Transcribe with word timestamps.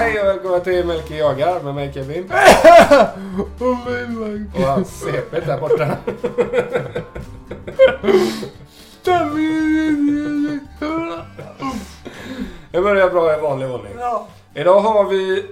Hej 0.00 0.20
och 0.20 0.26
välkomna 0.26 0.60
till 0.60 0.86
Melker 0.86 1.14
jagar 1.14 1.62
med 1.62 1.74
mig 1.74 1.92
Kevin. 1.92 2.24
Och 4.54 4.62
hans 4.62 5.00
CP 5.00 5.40
där 5.40 5.60
borta. 5.60 5.96
Det 12.72 12.80
börjar 12.80 13.10
bra 13.10 13.38
i 13.38 13.40
vanlig 13.40 13.70
ordning. 13.70 13.92
Ja. 13.98 14.28
Idag 14.54 14.80
har 14.80 15.04
vi 15.04 15.44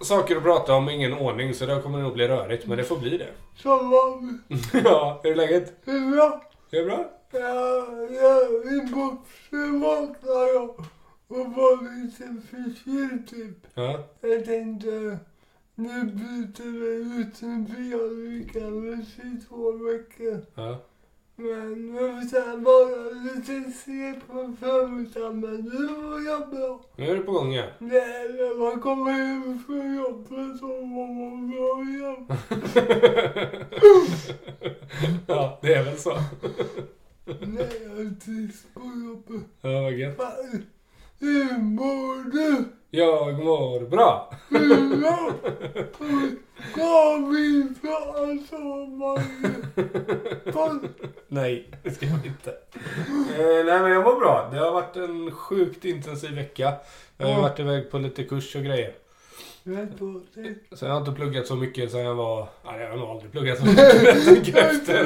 saker 0.00 0.36
att 0.36 0.42
prata 0.42 0.74
om, 0.74 0.88
ingen 0.88 1.14
ordning, 1.14 1.54
så 1.54 1.66
det 1.66 1.82
kommer 1.82 1.98
nog 1.98 2.12
bli 2.12 2.28
rörigt. 2.28 2.66
Men 2.66 2.78
det 2.78 2.84
får 2.84 2.96
bli 2.96 3.18
det. 3.18 3.28
Som 3.56 3.90
vanligt. 3.90 4.68
ja, 4.84 5.20
hur 5.22 5.32
är 5.32 5.36
läget? 5.36 5.72
Det 5.84 5.90
är 5.90 6.10
bra. 6.10 6.42
Det 6.70 6.76
är 6.76 6.84
bra? 6.84 7.04
Ja, 7.32 7.86
ja, 8.10 8.40
I 8.70 8.90
morse 8.90 9.86
vaknade 9.86 10.52
jag 10.52 10.74
och 11.30 11.52
var 11.52 12.02
lite 12.02 12.46
förkyld 12.50 13.28
typ. 13.28 13.66
Ja. 13.74 14.04
Jag 14.20 14.44
tänkte 14.44 15.18
nu 15.74 16.04
byter 16.04 16.70
vi 16.80 17.20
ut 17.20 17.42
en 17.42 17.66
fyraveckare 17.66 19.02
i 19.28 19.40
två 19.48 19.72
veckor. 19.72 20.46
ja. 20.54 20.78
Men 21.36 21.92
nu 21.92 22.28
ska 22.28 22.38
jag 22.38 22.56
vara 22.56 23.10
lite 23.10 23.70
sen 23.70 24.20
på 24.26 24.54
förmiddagen 24.60 25.40
men 25.40 25.56
nu 25.56 25.86
var 25.86 26.20
jag 26.20 26.50
bra. 26.50 26.80
Nu 26.96 27.10
är 27.10 27.16
du 27.16 27.22
på 27.22 27.32
gång 27.32 27.52
igen. 27.52 27.70
Nej, 27.78 28.28
när 28.28 28.70
man 28.70 28.80
kommer 28.80 29.12
hem 29.12 29.58
från 29.66 29.96
jobbet 29.96 30.58
så 30.58 30.66
var 30.66 31.14
man 31.14 31.50
bra 31.50 31.82
igen. 31.82 32.26
ja, 35.26 35.58
det 35.62 35.74
är 35.74 35.84
väl 35.84 35.98
så. 35.98 36.18
Nej, 37.24 37.82
jag 37.82 38.20
trivs 38.20 38.66
på 38.74 38.80
jobbet. 38.80 39.46
Ja, 39.60 39.82
vad 39.82 39.98
gött. 39.98 40.20
Hur 41.20 41.58
mår 41.58 42.30
du? 42.30 42.64
Jag 42.90 43.38
mår 43.38 43.80
bra. 43.80 44.32
Bra? 45.00 45.32
Ska 46.72 47.16
vi 47.16 47.74
prata 47.80 48.56
om 48.56 49.28
Nej, 51.28 51.70
det 51.82 51.90
ska 51.90 52.06
jag 52.06 52.26
inte. 52.26 52.50
Eh, 52.50 53.64
nej, 53.64 53.80
men 53.80 53.90
jag 53.90 54.04
mår 54.04 54.20
bra. 54.20 54.48
Det 54.52 54.58
har 54.58 54.72
varit 54.72 54.96
en 54.96 55.30
sjukt 55.30 55.84
intensiv 55.84 56.34
vecka. 56.34 56.74
Jag 57.16 57.26
har 57.26 57.34
ju 57.34 57.40
varit 57.42 57.58
iväg 57.58 57.90
på 57.90 57.98
lite 57.98 58.24
kurs 58.24 58.56
och 58.56 58.62
grejer. 58.62 58.94
Så 60.74 60.84
jag 60.84 60.92
har 60.92 60.98
inte 60.98 61.12
pluggat 61.12 61.46
så 61.46 61.56
mycket 61.56 61.90
sen 61.90 62.00
jag 62.00 62.14
var... 62.14 62.48
Nej, 62.64 62.80
jag 62.80 62.90
har 62.90 62.96
nog 62.96 63.08
aldrig 63.08 63.32
pluggat 63.32 63.58
så 63.58 63.64
mycket. 63.66 64.04
Jag 64.04 64.24
tänker 64.24 64.56
efter. 64.56 65.04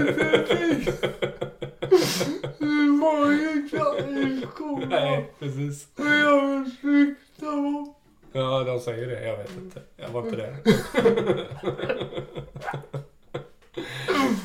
Du 2.58 2.98
var 3.00 3.30
ju 3.30 3.68
klar 3.68 4.18
i 4.18 4.46
skolan. 4.54 4.88
Nej, 4.88 5.30
precis. 5.38 5.88
Och 5.98 6.04
jag 6.06 6.66
fick 6.66 7.40
dem. 7.40 7.94
Ja, 8.32 8.64
de 8.64 8.80
säger 8.80 9.06
det. 9.06 9.26
Jag 9.26 9.36
vet 9.36 9.56
inte. 9.56 9.80
Jag 9.96 10.08
var 10.08 10.22
inte 10.22 10.36
det. 10.36 10.56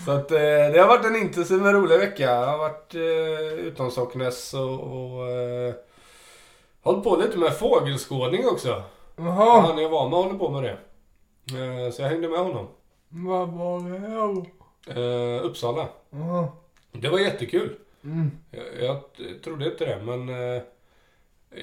Så 0.06 0.12
att 0.12 0.32
eh, 0.32 0.38
det 0.40 0.80
har 0.80 0.88
varit 0.88 1.06
en 1.06 1.16
intensiv 1.16 1.58
men 1.62 1.74
rolig 1.74 1.98
vecka. 2.00 2.24
Jag 2.24 2.46
har 2.46 2.58
varit 2.58 2.96
eh, 2.96 3.60
utom 3.66 3.92
Socknäs 3.92 4.54
och, 4.54 4.80
och 4.80 5.28
eh, 5.28 5.74
hållit 6.82 7.04
på 7.04 7.16
lite 7.16 7.38
med 7.38 7.58
fågelskådning 7.58 8.48
också. 8.48 8.84
Jaha. 9.20 9.62
Han 9.62 9.78
jag 9.78 9.90
var 9.90 10.10
med 10.10 10.20
håller 10.20 10.40
på 10.40 10.50
med 10.50 10.64
det. 10.64 10.78
Eh, 11.60 11.92
så 11.92 12.02
jag 12.02 12.10
hängde 12.10 12.30
med 12.30 12.40
honom. 12.40 12.68
Vad 13.10 13.50
var 13.50 13.90
det 13.90 14.00
här? 14.00 14.46
Eh, 15.38 15.46
Uppsala. 15.46 15.88
Jaha. 16.10 16.48
Det 16.92 17.10
var 17.10 17.20
jättekul. 17.20 17.76
Mm. 18.04 18.32
Jag, 18.52 18.64
jag 18.82 19.02
trodde 19.44 19.66
inte 19.66 19.86
det, 19.86 20.02
men 20.04 20.30
eh, 20.30 20.62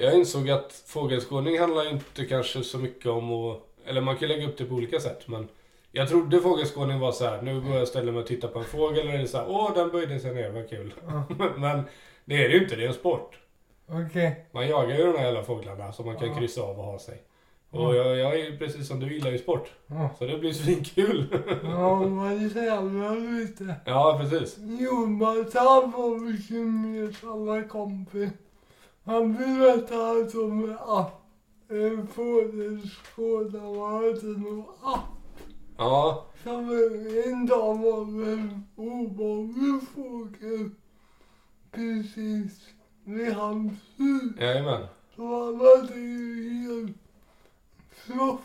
jag 0.01 0.13
insåg 0.13 0.49
att 0.49 0.83
fågelskådning 0.85 1.59
handlar 1.59 1.91
inte 1.91 2.25
kanske 2.25 2.63
så 2.63 2.77
mycket 2.77 3.05
om 3.05 3.31
att... 3.31 3.59
Eller 3.85 4.01
man 4.01 4.17
kan 4.17 4.27
lägga 4.27 4.47
upp 4.47 4.57
det 4.57 4.65
på 4.65 4.75
olika 4.75 4.99
sätt, 4.99 5.27
men 5.27 5.47
jag 5.91 6.09
trodde 6.09 6.41
fågelskådning 6.41 6.99
var 6.99 7.11
så 7.11 7.25
här. 7.25 7.41
nu 7.41 7.61
går 7.61 7.73
jag 7.73 7.81
och 7.81 7.87
ställer 7.87 8.11
mig 8.11 8.21
och 8.21 8.27
tittar 8.27 8.47
på 8.47 8.59
en 8.59 8.65
fågel 8.65 9.07
och 9.07 9.13
det 9.13 9.19
är 9.19 9.25
så 9.25 9.37
här, 9.37 9.45
åh 9.49 9.73
den 9.75 9.89
böjde 9.89 10.19
sig 10.19 10.33
ner, 10.33 10.49
vad 10.49 10.69
kul. 10.69 10.93
Ja. 11.07 11.23
men 11.57 11.83
det 12.25 12.43
är 12.45 12.49
det 12.49 12.55
ju 12.55 12.63
inte, 12.63 12.75
det 12.75 12.83
är 12.83 12.87
en 12.87 12.93
sport. 12.93 13.39
Okej. 13.87 14.45
Man 14.51 14.67
jagar 14.67 14.97
ju 14.97 15.03
de 15.03 15.17
här 15.17 15.25
jävla 15.25 15.43
fåglarna 15.43 15.93
som 15.93 16.05
man 16.05 16.17
kan 16.17 16.35
kryssa 16.35 16.61
av 16.61 16.79
och 16.79 16.85
ha 16.85 16.99
sig. 16.99 17.21
Och 17.69 17.95
jag, 17.95 18.17
jag 18.17 18.39
är 18.39 18.51
ju 18.51 18.57
precis 18.57 18.87
som 18.87 18.99
du 18.99 19.13
gillar 19.13 19.31
ju 19.31 19.37
sport. 19.37 19.71
Ja. 19.87 20.09
Så 20.19 20.25
det 20.25 20.37
blir 20.37 20.53
svinkul. 20.53 21.25
Ja, 21.63 21.99
man 22.07 22.49
tränar 22.49 23.39
lite. 23.39 23.75
ja, 23.85 24.17
precis. 24.21 24.57
Jonathan 24.57 25.91
var 25.91 26.19
min 26.19 26.37
gemensamma 26.49 27.63
kompis. 27.63 28.29
Han 29.03 29.33
berättade 29.33 30.21
att 30.25 30.31
de 30.33 30.77
app, 30.87 31.21
en 31.69 32.07
fågelskådare 32.07 33.91
hade 33.91 34.27
någon 34.39 34.65
app. 34.83 34.99
Ja, 35.77 36.25
Som 36.43 36.59
en 37.25 37.45
dag 37.45 37.77
var 37.77 38.01
en 38.33 38.63
ovanlig 38.75 39.81
fågel 39.95 40.69
precis 41.71 42.67
vid 43.03 43.33
hans 43.33 43.71
hus. 43.97 44.31
jajamän. 44.39 44.85
Så 45.15 45.45
han 45.45 45.55
hade 45.55 45.99
ju 45.99 46.71
en 46.71 46.93
flock 48.07 48.41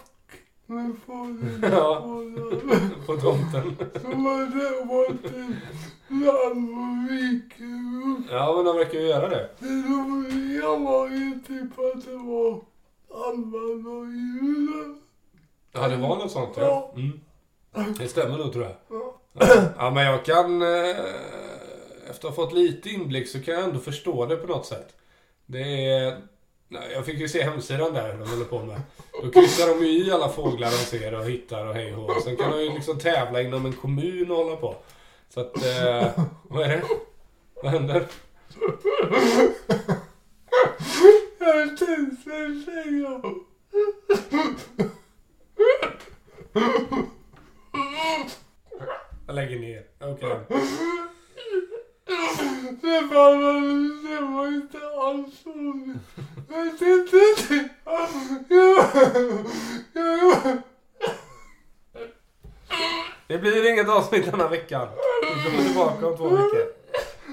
med 0.66 0.92
fågelskådare. 1.06 2.90
På 3.06 3.16
tomten. 3.16 3.76
Som 4.02 4.26
hade 4.26 4.84
varit 4.84 5.24
och 5.24 7.10
rike 7.10 7.62
Ja, 8.30 8.52
men 8.56 8.64
de 8.64 8.76
verkar 8.76 8.98
ju 8.98 9.06
göra 9.06 9.28
det. 9.28 9.48
Det 9.58 9.66
roliga 9.66 10.68
var 10.76 11.08
ju 11.08 11.40
typ 11.46 11.78
att 11.78 12.04
det 12.04 12.16
var 12.16 12.60
Allan 13.28 13.86
och 13.86 14.06
julen. 14.06 15.00
Ja, 15.72 15.88
det 15.88 15.96
var 15.96 16.16
något 16.16 16.30
sånt 16.30 16.50
ja. 16.56 16.92
Ja. 16.94 17.00
Mm. 17.00 17.20
Det 17.98 18.08
stämmer 18.08 18.38
nog 18.38 18.52
tror 18.52 18.64
jag. 18.64 18.74
Ja. 18.90 19.18
Ja, 19.78 19.90
men 19.90 20.04
jag 20.06 20.24
kan... 20.24 20.62
eh, 20.62 20.96
Efter 22.10 22.28
att 22.28 22.36
ha 22.36 22.44
fått 22.44 22.52
lite 22.54 22.88
inblick 22.88 23.28
så 23.28 23.40
kan 23.42 23.54
jag 23.54 23.64
ändå 23.64 23.78
förstå 23.80 24.26
det 24.26 24.36
på 24.36 24.46
något 24.46 24.66
sätt. 24.66 24.96
Det 25.46 25.88
är... 25.90 26.20
Nej, 26.72 26.92
Jag 26.92 27.06
fick 27.06 27.18
ju 27.18 27.28
se 27.28 27.42
hemsidan 27.42 27.94
där 27.94 28.16
de 28.18 28.30
håller 28.30 28.44
på 28.44 28.58
med. 28.58 28.80
Då 29.22 29.30
kryssar 29.30 29.68
de 29.68 29.86
ju 29.86 30.06
i 30.06 30.12
alla 30.12 30.28
fåglar 30.28 30.70
de 30.70 30.76
ser 30.76 31.14
och 31.14 31.24
hittar 31.24 31.66
och 31.66 31.74
hej 31.74 31.94
och. 31.94 32.22
Sen 32.22 32.36
kan 32.36 32.50
de 32.50 32.62
ju 32.62 32.70
liksom 32.74 32.98
tävla 32.98 33.42
inom 33.42 33.66
en 33.66 33.72
kommun 33.72 34.30
och 34.30 34.36
hålla 34.36 34.56
på. 34.56 34.76
Så 35.28 35.40
att... 35.40 35.56
Eh, 35.56 36.24
vad 36.42 36.62
är 36.62 36.68
det? 36.68 36.82
Vad 37.62 37.72
händer? 37.72 38.06
Jag 41.38 41.78
tänkte 41.78 42.62
säga... 42.64 43.22
Jag 49.26 49.34
lägger 49.34 49.58
ner. 49.58 49.82
Okej. 50.00 50.38
Var, 53.12 53.34
det 54.08 54.20
var 54.20 54.46
inte 54.46 54.78
alls 54.78 55.46
roligt. 55.46 56.31
Det 63.26 63.38
blir 63.38 63.72
inget 63.72 63.88
avsnitt 63.88 64.30
den 64.30 64.40
här 64.40 64.48
veckan. 64.48 64.88
Vi 65.22 65.50
kommer 65.50 65.64
tillbaka 65.64 66.06
om 66.06 66.16
två 66.16 66.28
veckor. 66.28 66.66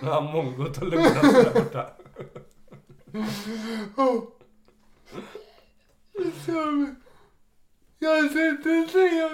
Nu 0.02 0.10
har 0.10 0.22
mongot 0.22 0.78
och 0.78 0.88
lugnat 0.88 1.32
sig 1.32 1.44
där 1.44 1.54
borta. 1.54 1.90
Jag 8.00 8.34
tänkte 8.34 8.88
säga... 8.92 9.30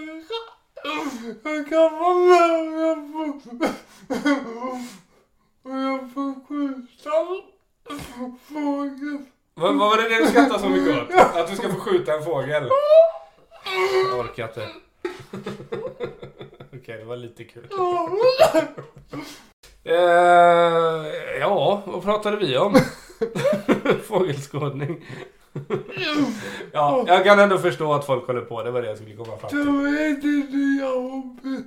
Jag 1.44 1.70
kan 1.70 2.00
vara 2.00 2.14
med 2.14 2.52
om 2.60 2.74
jag 2.80 3.12
får... 3.12 3.28
Om 5.64 5.78
jag 5.80 6.14
får 6.14 6.48
skjuta 6.48 7.12
fågel. 8.48 9.26
Vad, 9.58 9.76
vad 9.76 9.90
var 9.90 9.98
det 9.98 10.18
du 10.18 10.28
skrattade 10.28 10.60
så 10.60 10.70
mycket 10.70 11.10
åt? 11.12 11.36
Att 11.36 11.50
du 11.50 11.56
ska 11.56 11.70
få 11.70 11.80
skjuta 11.80 12.14
en 12.14 12.24
fågel? 12.24 12.70
Jag 14.12 14.20
orkar 14.20 14.44
inte. 14.48 14.68
Okej, 16.76 16.98
det 16.98 17.06
var 17.06 17.16
lite 17.16 17.44
kul. 17.44 17.68
Eh, 19.88 19.96
ja, 21.40 21.82
vad 21.86 22.04
pratade 22.04 22.38
vi 22.38 22.58
om? 22.58 22.76
Fågelskådning. 24.08 25.06
ja, 26.72 27.04
jag 27.08 27.24
kan 27.24 27.40
ändå 27.40 27.58
förstå 27.58 27.94
att 27.94 28.06
folk 28.06 28.28
håller 28.28 28.42
på. 28.42 28.64
Det 28.64 28.72
var 28.72 28.82
det 28.82 28.88
jag 28.88 28.98
skulle 28.98 29.16
komma 29.16 29.38
fram 29.38 29.50
till. 29.50 29.64
Så 29.64 29.70
är 29.70 30.22
det 30.22 30.54
nya 30.58 30.88
hobby. 30.88 31.64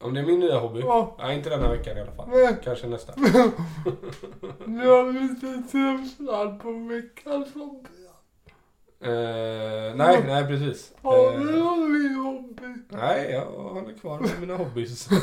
Om 0.00 0.14
det 0.14 0.20
är 0.20 0.24
min 0.24 0.40
nya 0.40 0.58
hobby? 0.58 0.80
Ja. 0.80 1.16
Nej, 1.18 1.36
inte 1.36 1.50
denna 1.50 1.70
veckan 1.70 1.96
i 1.96 2.00
alla 2.00 2.12
fall. 2.12 2.28
Nej. 2.32 2.56
Kanske 2.64 2.86
nästa. 2.86 3.12
Nu 4.66 4.88
har 4.88 5.12
vi 5.12 5.20
inte 5.20 5.62
tröttnat 5.70 6.62
på 6.62 6.72
veckans 6.72 7.54
hobby. 7.54 7.88
Eh, 9.02 9.94
nej, 9.94 10.24
nej 10.26 10.46
precis. 10.46 10.92
Har 11.02 11.32
du 11.38 11.58
någon 11.58 11.92
ny 11.92 12.14
hobby? 12.14 12.74
nej, 12.88 13.30
jag 13.30 13.44
håller 13.44 13.92
kvar 13.92 14.20
med 14.20 14.40
mina 14.40 14.56
hobbys. 14.56 15.08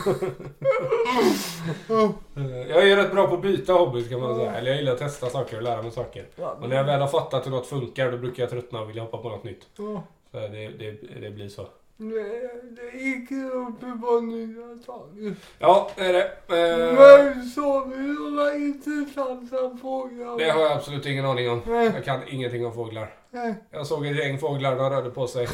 Eh, 2.36 2.68
jag 2.70 2.90
är 2.90 2.96
rätt 2.96 3.12
bra 3.12 3.28
på 3.28 3.34
att 3.36 3.42
byta 3.42 3.74
hobbys 3.74 4.10
kan 4.10 4.20
man 4.22 4.36
säga. 4.36 4.54
Eller 4.56 4.72
jag 4.72 4.80
gillar 4.80 4.92
att 4.94 5.00
testa 5.00 5.30
saker 5.30 5.58
och 5.58 5.64
lära 5.64 5.82
mig 5.82 5.92
saker. 5.92 6.26
Ja, 6.36 6.58
Och 6.62 6.70
när 6.70 6.76
jag 6.76 6.84
väl 6.84 7.02
har 7.02 7.08
fattat 7.08 7.46
hur 7.46 7.52
något 7.52 7.68
funkar 7.68 8.12
då 8.12 8.18
brukar 8.18 8.44
jag 8.44 8.50
tröttna 8.50 8.82
och 8.82 8.90
vilja 8.90 9.02
hoppa 9.02 9.18
på 9.18 9.30
något 9.30 9.44
nytt. 9.44 9.68
Ja. 9.78 10.04
Så 10.32 10.38
det, 10.40 10.68
det, 10.68 10.92
det 11.22 11.30
blir 11.30 11.50
så. 11.50 11.68
Det, 12.00 12.52
det 12.76 12.98
gick 12.98 13.32
upp 13.32 14.02
på 14.02 14.20
nya 14.20 14.78
saker. 14.86 15.36
Ja, 15.60 15.92
det 15.96 16.02
är 16.06 16.14
det. 16.14 16.26
Eh, 16.48 16.94
Men 16.94 17.46
så 17.46 17.86
vi 17.86 17.98
några 18.08 18.56
intressanta 18.56 19.78
frågor. 19.82 20.38
det 20.40 20.50
har 20.50 20.62
jag 20.62 20.72
absolut 20.72 21.06
ingen 21.06 21.26
aning 21.26 21.50
om. 21.50 21.62
Nej. 21.68 21.92
Jag 21.96 22.06
kan 22.06 22.20
ingenting 22.28 22.66
om 22.66 22.74
fåglar. 22.74 23.14
Nej. 23.32 23.56
Jag 23.72 23.88
såg 23.88 24.06
ett 24.06 24.18
gäng 24.18 24.38
fåglar, 24.40 24.76
de 24.76 24.90
rörde 24.90 25.10
på 25.10 25.28
sig. 25.28 25.48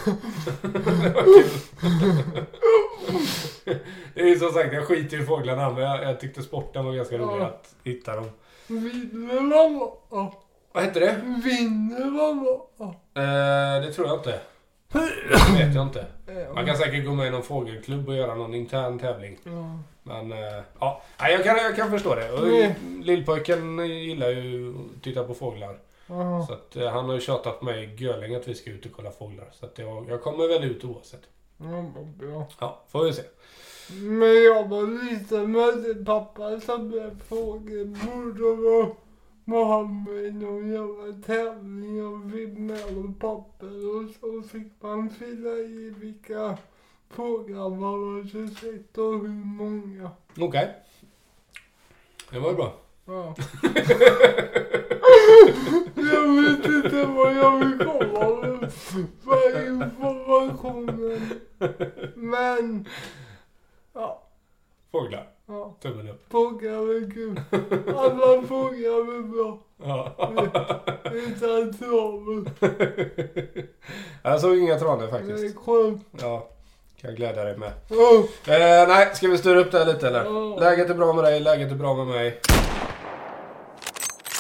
det 0.62 1.10
var 1.10 1.24
kul. 1.24 1.50
det 4.14 4.22
är 4.22 4.26
ju 4.28 4.36
som 4.40 4.50
sagt, 4.52 4.74
jag 4.74 4.88
skiter 4.88 5.22
i 5.22 5.26
fåglarna 5.26 5.70
men 5.70 5.84
jag, 5.84 6.04
jag 6.04 6.20
tyckte 6.20 6.42
sporten 6.42 6.86
var 6.86 6.94
ganska 6.94 7.18
rolig 7.18 7.42
Ja. 7.42 7.46
att 7.46 7.76
hitta 7.84 8.16
dem. 8.16 8.30
Vinner 8.68 9.80
bara? 10.10 10.32
Vad 10.74 10.84
hette 10.84 11.00
det? 11.00 11.22
Vinner 11.44 12.12
bara? 12.78 12.90
Eh, 13.24 13.82
det 13.82 13.94
tror 13.94 14.08
jag 14.08 14.18
inte. 14.18 14.40
Det 14.94 15.66
vet 15.66 15.76
jag 15.76 15.88
inte. 15.88 16.06
Man 16.56 16.66
kan 16.66 16.78
säkert 16.78 17.06
gå 17.06 17.12
med 17.12 17.28
i 17.28 17.30
någon 17.30 17.44
fågelklubb 17.44 18.10
och 18.10 18.16
göra 18.16 18.36
någon 18.36 18.54
intern 18.54 19.00
tävling. 19.00 19.40
Ja. 19.44 19.80
Men 20.04 20.32
eh, 20.32 20.64
ja, 20.80 21.02
jag 21.18 21.44
kan, 21.44 21.58
jag 21.58 21.76
kan 21.76 21.92
förstå 21.92 22.16
det. 22.16 22.32
Och 22.32 22.48
Nej. 22.48 22.76
Lillpojken 23.02 23.80
gillar 23.80 24.30
ju 24.30 24.70
att 24.70 25.04
titta 25.04 25.24
på 25.24 25.34
fåglar. 25.34 25.78
Ja. 26.08 26.46
Så 26.48 26.54
att, 26.54 26.76
eh, 26.76 26.90
han 26.90 27.06
har 27.06 27.14
ju 27.14 27.22
tjatat 27.22 27.60
på 27.60 27.66
mig 27.66 27.96
görlänge 28.04 28.38
att 28.38 28.48
vi 28.48 28.56
ska 28.56 28.72
ut 28.72 28.86
och 28.86 28.92
kolla 28.96 29.12
fåglar. 29.12 29.48
Så 29.52 29.66
att 29.66 29.78
jag, 29.78 30.06
jag 30.10 30.22
kommer 30.22 30.48
väl 30.48 30.64
ut 30.64 30.84
oavsett. 30.84 31.22
Ja, 31.58 31.86
bra. 32.20 32.48
Ja, 32.60 32.84
får 32.88 33.06
vi 33.06 33.14
se. 33.14 33.24
Men 33.92 34.44
jag 34.44 34.68
var 34.70 35.12
liten 35.12 35.52
med 35.52 36.06
pappa 36.06 36.60
som 36.60 36.90
blev 36.90 37.20
fågelmord 39.46 39.62
och 39.62 39.66
var, 39.66 39.66
var 39.66 39.78
han 39.78 40.04
med 40.04 40.26
i 40.26 40.32
någon 40.32 40.72
jävla 40.72 41.26
tävling 41.26 42.06
och 42.06 43.20
papper 43.20 43.68
och 43.68 44.10
så 44.20 44.42
fick 44.50 44.82
man 44.82 45.10
fylla 45.10 45.50
i 45.50 45.94
vilka 45.98 46.58
fåglar 47.10 47.70
man 47.70 48.16
hade 48.16 48.48
sett 48.48 48.98
och 48.98 49.14
hur 49.14 49.46
många. 49.46 50.12
Okej. 50.40 50.76
Det 52.32 52.40
var 52.40 52.50
ju 52.50 52.56
bra. 52.56 52.74
Ja. 53.06 53.36
jag 55.96 56.42
vet 56.42 56.66
inte 56.66 57.06
vad 57.06 57.36
jag 57.36 57.60
vill 57.60 57.78
komma 57.78 58.42
med 58.42 58.74
för 59.24 59.68
informationen. 59.68 61.30
Men, 62.16 62.88
ja. 63.94 64.24
Fåglar. 64.92 65.33
Ja. 65.48 65.76
Tummen 65.82 66.10
upp. 66.10 66.26
Fåglar 66.32 66.70
är 66.72 67.12
kul. 67.12 67.42
Alla 67.98 68.42
fåglar 68.48 69.16
är 69.18 69.22
bra. 69.22 69.58
Ja. 69.84 70.16
Utan 71.12 71.74
travel. 71.74 72.50
jag 74.24 74.42
såg 74.42 74.58
inga 74.58 74.80
tranor 74.80 75.02
Det 75.02 75.08
faktiskt. 75.08 75.44
är 75.56 75.60
skönt. 75.60 76.06
Ja, 76.22 76.50
kan 77.02 77.16
glädja 77.16 77.44
dig 77.44 77.58
med. 77.58 77.72
Ja. 77.90 78.24
Eh, 78.54 78.88
nej, 78.88 79.16
ska 79.16 79.28
vi 79.28 79.38
styra 79.38 79.60
upp 79.60 79.72
det 79.72 79.80
här 79.80 79.86
lite 79.86 80.08
eller? 80.08 80.26
Ja. 80.26 80.56
Läget 80.60 80.90
är 80.90 80.94
bra 80.96 81.14
med 81.14 81.24
dig, 81.24 81.40
läget 81.40 81.72
är 81.72 81.76
bra 81.76 81.94
med 81.96 82.08
mig. 82.08 82.40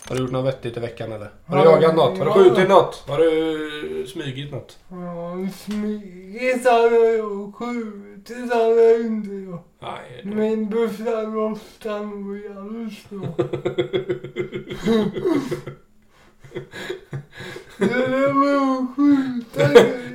Har 0.09 0.15
du 0.15 0.21
gjort 0.21 0.31
något 0.31 0.45
vettigt 0.45 0.77
i 0.77 0.79
veckan 0.79 1.11
eller? 1.11 1.29
Har 1.45 1.57
du 1.57 1.63
Ja, 1.63 1.71
jagat 1.71 1.95
något? 1.95 2.17
Har 2.17 2.25
du 2.25 2.31
ja. 2.31 2.33
skjutit 2.33 2.69
något? 2.69 3.03
Har 3.07 3.17
du 3.17 4.07
smygit 4.07 4.51
något? 4.51 4.77
Ja, 4.89 5.35
smygit 5.57 6.65
hade 6.65 6.95
jag 7.17 7.55
skjutit 7.55 8.53
hade 8.53 8.83
jag 8.91 9.01
inte 9.01 9.33
gjort. 9.35 9.67
Nej. 9.81 10.21
Min 10.23 10.69
bufflar 10.69 11.37
ofta 11.37 12.01
nog 12.01 12.37
jävligt 12.37 12.99
snart. 13.07 13.37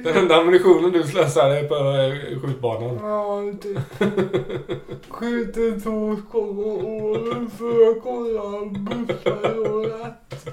Den 0.02 0.16
enda 0.16 0.36
ammunitionen 0.36 0.92
du 0.92 1.02
slösar 1.02 1.50
är 1.50 1.68
på 1.68 1.74
eh, 1.74 2.40
skjutbanan. 2.40 2.98
Ja, 3.02 3.42
typ. 3.62 3.78
Skjuter 5.08 5.80
två 5.80 6.16
skott 6.16 6.48
om 6.48 6.58
året 6.58 7.52
för 7.58 7.90
att 7.90 8.02
kolla 8.02 8.66
bufflar 8.66 9.70
och 9.70 9.84
rätt. 9.84 10.48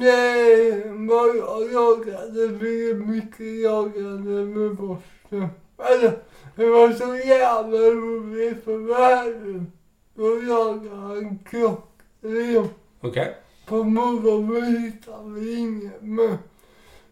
Nej, 0.00 0.82
vad 0.86 1.28
jag 1.36 1.72
jagade, 1.72 2.48
det 2.48 2.94
mycket 2.94 3.60
jagande 3.62 4.44
med 4.44 4.76
borsten. 4.76 5.48
Eller, 5.78 6.18
det 6.56 6.66
var 6.66 6.92
så 6.92 7.28
jävla 7.28 7.78
roligt 7.78 8.64
för 8.64 8.78
världen. 8.78 9.72
Då 10.14 10.42
jagade 10.42 10.96
han 10.96 11.38
krockren. 11.50 12.68
Okej. 13.00 13.36
På 13.68 13.84
morgonen 13.84 14.76
hittade 14.82 15.30
vi 15.30 15.58
inget 15.58 16.02
men 16.02 16.38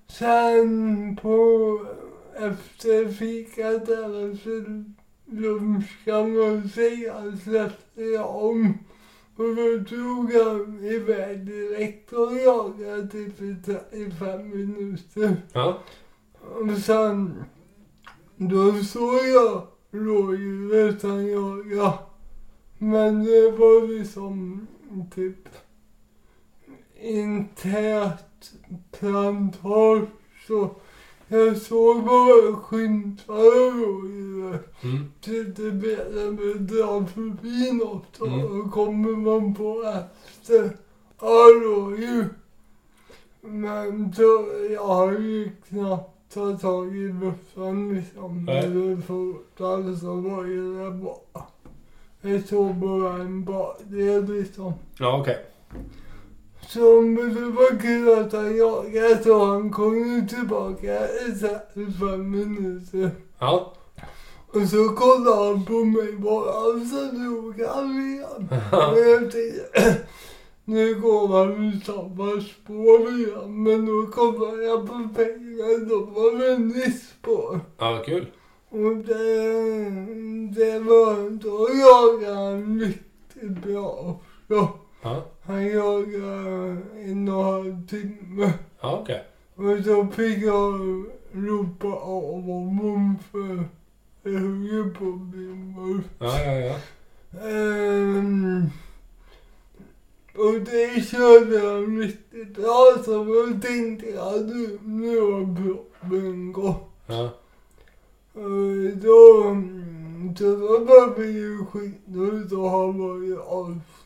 sen 0.08 1.16
på 1.22 1.80
efter 2.36 3.12
fikat 3.12 3.82
efter 3.82 4.84
kan 6.04 6.36
man 6.36 6.68
säga 6.68 7.36
släppte 7.44 8.02
jag 8.02 8.44
om. 8.44 8.78
Och 9.36 9.56
då 9.56 9.84
tog 9.88 10.32
han 10.32 10.84
iväg 10.84 11.46
direkt 11.46 12.12
och 12.12 12.32
jagade 12.36 13.08
typ 13.08 13.42
i 13.42 13.56
35 13.64 14.50
minuter. 14.50 15.36
Ja. 15.52 15.78
Och 16.40 16.78
sen 16.78 17.44
då 18.36 18.72
såg 18.72 19.26
jag 19.34 19.66
rådjuret 19.90 21.02
han 21.02 21.26
jagade. 21.26 21.98
Men 22.78 23.24
det 23.24 23.50
var 23.50 23.88
liksom 23.98 24.66
typ 25.14 25.48
tät 27.62 28.52
plantage. 28.98 30.06
Så 30.46 30.70
jag 31.28 31.56
såg 31.56 32.04
bara 32.04 32.56
skymtar 32.56 33.34
rådjuret. 33.86 34.82
Mm. 34.84 35.12
Tills 35.20 35.54
det 35.56 35.70
började 35.72 36.54
dra 36.58 37.06
förbi 37.06 37.72
något 37.72 38.18
och 38.18 38.26
Mm. 38.28 38.40
då 38.64 38.70
kommer 38.70 39.16
man 39.16 39.54
på 39.54 39.82
efter. 39.82 40.76
Ja, 41.20 41.44
rådjur. 41.62 42.28
Men 43.40 44.12
så, 44.12 44.46
jag 44.70 44.86
har 44.86 45.12
ju 45.12 45.50
knappt 45.68 46.34
tagit 46.34 46.60
tag 46.60 46.96
i 46.96 47.08
buffen 47.12 47.94
liksom. 47.94 48.48
Eller 48.48 48.96
fotat 48.96 49.98
så 50.00 50.14
var 50.14 50.44
ju 50.44 50.84
det 50.84 50.90
bara. 50.90 51.42
Jag 52.20 52.48
såg 52.48 52.74
bara 52.74 53.12
en 53.14 53.44
badel 53.44 54.24
liksom. 54.34 54.72
Ja, 54.98 55.20
okej. 55.20 55.44
Så 55.72 55.76
men 56.74 57.34
det 57.34 57.50
var 57.50 57.80
kul 57.80 58.18
att 58.18 58.32
han 58.32 58.56
jagade 58.56 59.22
så 59.22 59.44
han 59.44 59.70
kom 59.70 59.96
ju 59.96 60.26
tillbaka 60.26 61.08
i 61.08 61.38
35 61.74 62.30
minuter. 62.30 63.10
Ja. 63.38 63.72
Och 64.46 64.68
så 64.68 64.88
kollade 64.88 65.44
han 65.44 65.64
på 65.64 65.84
mig 65.84 66.12
bara 66.12 66.50
och 66.50 66.86
så 66.90 67.16
drog 67.16 67.60
han 67.60 67.90
igen. 67.90 68.48
Och 68.72 68.98
jag 68.98 69.32
tänkte, 69.32 69.96
nu 70.64 70.94
går 70.94 71.28
han 71.28 71.64
i 71.64 71.80
samma 71.80 72.40
spår 72.40 73.08
igen. 73.08 73.62
Men 73.62 73.86
då 73.86 74.06
kollade 74.12 74.64
jag 74.64 74.86
på 74.86 75.08
pengar, 75.14 75.88
då 75.88 75.98
var 75.98 76.38
det 76.38 76.58
nytt 76.58 77.02
spår. 77.02 77.60
Ja, 77.78 78.02
kul. 78.06 78.26
Och 78.68 78.96
det, 78.96 79.50
det 80.60 80.78
var, 80.78 81.30
då 81.30 81.68
jagade 81.80 82.34
han 82.34 82.80
riktigt 82.80 83.62
bra. 83.62 84.20
Han 85.46 85.66
jagade 85.66 86.76
en 87.04 87.28
och 87.28 87.38
en 87.38 87.44
halv 87.44 87.86
timme. 87.86 88.52
Ja, 88.80 88.98
okej. 89.02 89.24
Och 89.54 89.84
så 89.84 90.06
fick 90.06 90.42
jag 90.42 91.04
ropa 91.32 91.88
av 91.88 92.42
honom 92.42 93.16
för 93.30 93.64
jag 94.22 94.40
höll 94.40 94.90
på 94.90 95.04
att 95.04 95.20
bli 95.20 95.46
mörk. 95.46 96.04
Ja, 96.18 96.40
ja, 96.42 96.52
ja. 96.52 96.76
Ehm, 97.48 98.70
och 100.34 100.60
det 100.60 101.00
körde 101.06 101.68
han 101.68 101.98
riktigt 101.98 102.54
bra 102.54 102.96
så 103.04 103.24
då 103.24 103.60
tänkte 103.60 104.06
jag 104.06 104.46
nu, 104.82 105.20
har 105.20 105.62
proppen 105.62 106.52
gått. 106.52 106.90
Ja. 107.06 107.30
Och 108.32 108.96
då, 108.96 109.56
så 110.38 110.44
då 110.44 110.78
var 110.84 111.18
vi 111.18 111.30
ju 111.30 111.64
skitnöjd 111.64 112.52
och 112.52 112.70
han 112.70 112.98
var 112.98 113.16
ju 113.16 113.38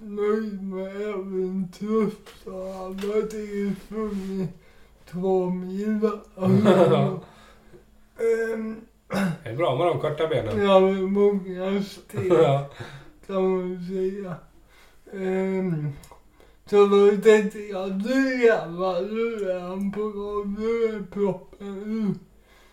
asnöjd 0.00 0.62
med 0.62 1.02
även 1.02 1.68
trupp 1.78 2.28
så 2.44 2.72
han 2.72 2.98
hade 2.98 3.38
ju 3.38 3.72
sprungit 3.86 4.50
två 5.10 5.50
mil. 5.50 6.10
Ehm, 8.20 8.76
Det 9.42 9.50
är 9.50 9.56
bra 9.56 9.76
med 9.78 9.86
de 9.86 10.00
korta 10.00 10.26
benen. 10.28 10.64
Ja, 10.64 10.80
med 10.80 11.02
många 11.02 11.82
steg 11.82 12.32
kan 13.26 13.50
man 13.50 13.84
säga. 13.88 14.34
Um, 15.12 15.92
så 16.66 16.86
då 16.86 17.10
tänkte 17.22 17.58
jag, 17.58 18.06
nu 18.06 18.44
jävlar, 18.44 19.00
nu 19.00 19.50
är 19.50 19.60
han 19.60 19.92
på 19.92 20.08
gång, 20.08 20.56
nu 20.58 20.96
är 20.96 21.02
proppen 21.12 21.82
ur. 21.86 22.14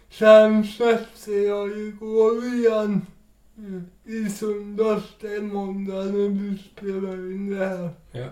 Sen 0.10 0.64
släppte 0.64 1.32
jag 1.32 1.78
igår 1.78 2.44
igen 2.46 3.06
i 4.06 4.30
söndags, 4.30 5.16
det 5.22 5.36
är 5.36 5.42
måndag 5.42 6.04
när 6.04 6.30
vi 6.30 6.58
spelar 6.58 7.32
in 7.32 7.50
det 7.50 7.66
här. 7.66 7.90
Ja. 8.12 8.28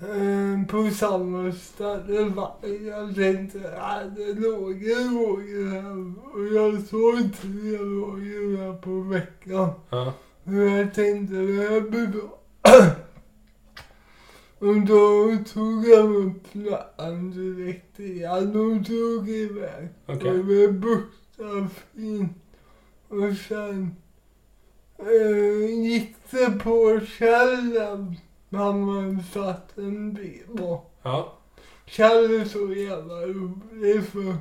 Eh, 0.00 0.66
på 0.66 0.90
samma 0.90 1.52
ställe. 1.52 2.24
va. 2.24 2.56
Jag 2.86 3.14
tänkte 3.14 3.80
att 3.80 4.16
det 4.16 4.32
låg 4.32 4.82
en 4.82 5.18
Roger 5.18 5.70
här 5.70 6.14
och 6.34 6.46
jag 6.46 6.82
såg 6.82 7.36
tre 7.40 7.76
Roger 7.78 8.56
här 8.56 8.72
på 8.78 9.00
veckan. 9.00 9.70
Ja. 9.90 10.12
Och 10.44 10.54
jag 10.54 10.94
tänkte 10.94 11.34
det 11.34 11.68
här 11.68 11.80
blir 11.80 12.06
bra. 12.06 12.40
Och 14.58 14.80
då 14.80 15.36
tog 15.52 15.84
jag 15.84 16.16
upp 16.16 16.46
flattan 16.46 17.30
direkt 17.30 18.00
igen 18.00 18.56
och 18.56 18.76
drog 18.76 19.28
iväg. 19.28 19.88
Okej. 20.06 20.30
Och 20.30 20.44
med 20.44 20.80
Buktafin. 20.80 22.28
Och 23.08 23.36
sen 23.48 23.96
eh, 25.02 25.82
gick 25.84 26.16
det 26.30 26.50
på 26.50 27.00
källan. 27.18 28.16
Mamma 28.48 29.22
satt 29.32 29.78
en 29.78 30.12
bil 30.12 30.42
på. 30.56 30.82
Ja. 31.02 31.32
Kjell 31.86 32.40
är 32.40 32.44
så 32.44 32.72
jävla 32.72 33.14
rolig 33.14 34.04
för 34.04 34.36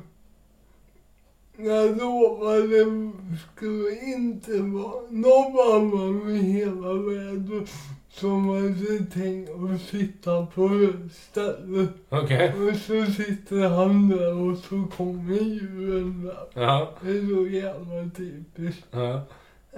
jag 1.58 1.98
lovade 1.98 2.68
det 2.68 3.12
skulle 3.56 4.00
inte 4.02 4.52
vara 4.62 5.02
någon 5.10 5.76
annan 5.76 6.30
i 6.30 6.38
hela 6.38 6.94
världen 6.94 7.68
som 8.10 8.50
hade 8.50 9.06
tänkt 9.06 9.50
att 9.50 9.82
sitta 9.82 10.46
på 10.46 10.94
stället. 11.12 11.90
Okej. 12.10 12.54
Och 12.54 12.76
så 12.76 13.06
sitter 13.06 13.70
han 13.70 14.10
där 14.10 14.34
och 14.34 14.58
så 14.58 14.84
kommer 14.98 15.34
djuren 15.36 16.24
där. 16.24 16.62
Ja. 16.62 16.94
Det 17.02 17.10
är 17.10 17.36
så 17.36 17.48
jävla 17.48 18.10
typiskt. 18.18 18.86
Ja. 18.92 19.22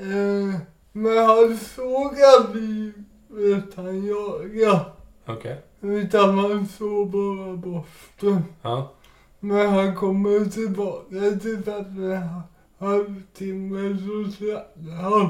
Eh, 0.02 0.60
men 0.92 1.18
han 1.18 1.58
såg 1.58 2.16
aldrig 2.38 2.94
vet 3.28 3.76
han 3.76 4.06
jaga. 4.06 4.86
Okej. 5.28 5.62
Utan 5.82 6.36
man 6.36 6.68
såg 6.68 7.10
bara 7.10 7.56
borsten. 7.58 8.44
Ja. 8.62 8.92
Men 9.40 9.70
han 9.70 9.96
kommer 9.96 10.46
tillbaka 10.46 11.40
till 11.42 11.70
en 11.70 12.42
halvtimme 12.80 13.98
så 13.98 14.32
släpper 14.32 14.92
han. 14.92 15.30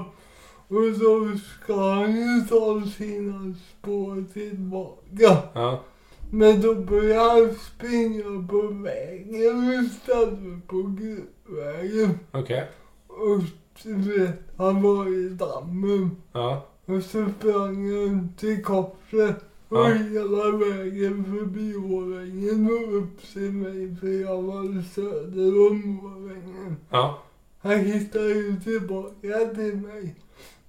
Och 0.67 0.95
så 0.99 1.37
ska 1.37 1.93
han 1.93 2.15
ju 2.15 2.41
ta 2.49 2.81
sina 2.97 3.55
spår 3.69 4.33
tillbaka. 4.33 5.37
Ja. 5.53 5.83
Men 6.31 6.61
då 6.61 6.75
börjar 6.75 7.29
han 7.29 7.55
springa 7.55 8.47
på 8.47 8.61
vägen 8.61 9.85
istället 9.85 10.67
på 10.67 10.81
grusvägen. 10.81 12.19
Okej. 12.31 12.69
Och 13.07 13.41
du 13.83 14.19
vet, 14.19 14.39
han 14.57 14.81
var 14.81 15.07
i 15.25 15.29
dammen. 15.29 16.11
Ja. 16.31 16.65
Och 16.85 17.03
så 17.03 17.25
sprang 17.39 17.91
han 17.91 18.33
till 18.37 18.63
korset. 18.63 19.35
Och 19.69 19.77
Ja. 19.77 19.83
hela 19.85 20.51
vägen 20.57 21.23
förbi 21.25 21.75
Årängen 21.75 22.65
och 22.71 22.97
upp 22.97 23.21
till 23.33 23.51
mig 23.51 23.95
för 23.95 24.07
jag 24.21 24.41
var 24.41 24.83
söder 24.93 25.71
om 25.71 25.99
Årängen. 26.05 26.77
Ja. 26.89 27.19
Han 27.59 27.79
hittade 27.79 28.29
ju 28.29 28.55
tillbaka 28.63 29.55
till 29.55 29.75
mig. 29.77 30.15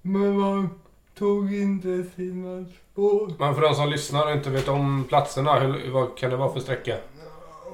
Men 0.01 0.41
han 0.41 0.69
tog 1.17 1.53
inte 1.53 2.03
sina 2.15 2.65
spår. 2.91 3.33
Men 3.39 3.55
för 3.55 3.61
de 3.61 3.75
som 3.75 3.89
lyssnar 3.89 4.25
och 4.25 4.31
inte 4.31 4.49
vet 4.49 4.67
om 4.67 5.03
platserna, 5.09 5.59
hur, 5.59 5.91
vad 5.91 6.17
kan 6.17 6.29
det 6.29 6.37
vara 6.37 6.53
för 6.53 6.59
sträcka? 6.59 6.95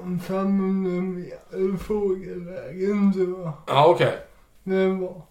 Om 0.02 0.20
500 0.20 1.00
meter 1.02 1.76
fågelvägen 1.76 3.12
tror 3.12 3.40
jag 3.40 3.52
Ja, 3.66 3.86
okej. 3.88 4.16
det 4.64 4.88
var. 4.88 5.22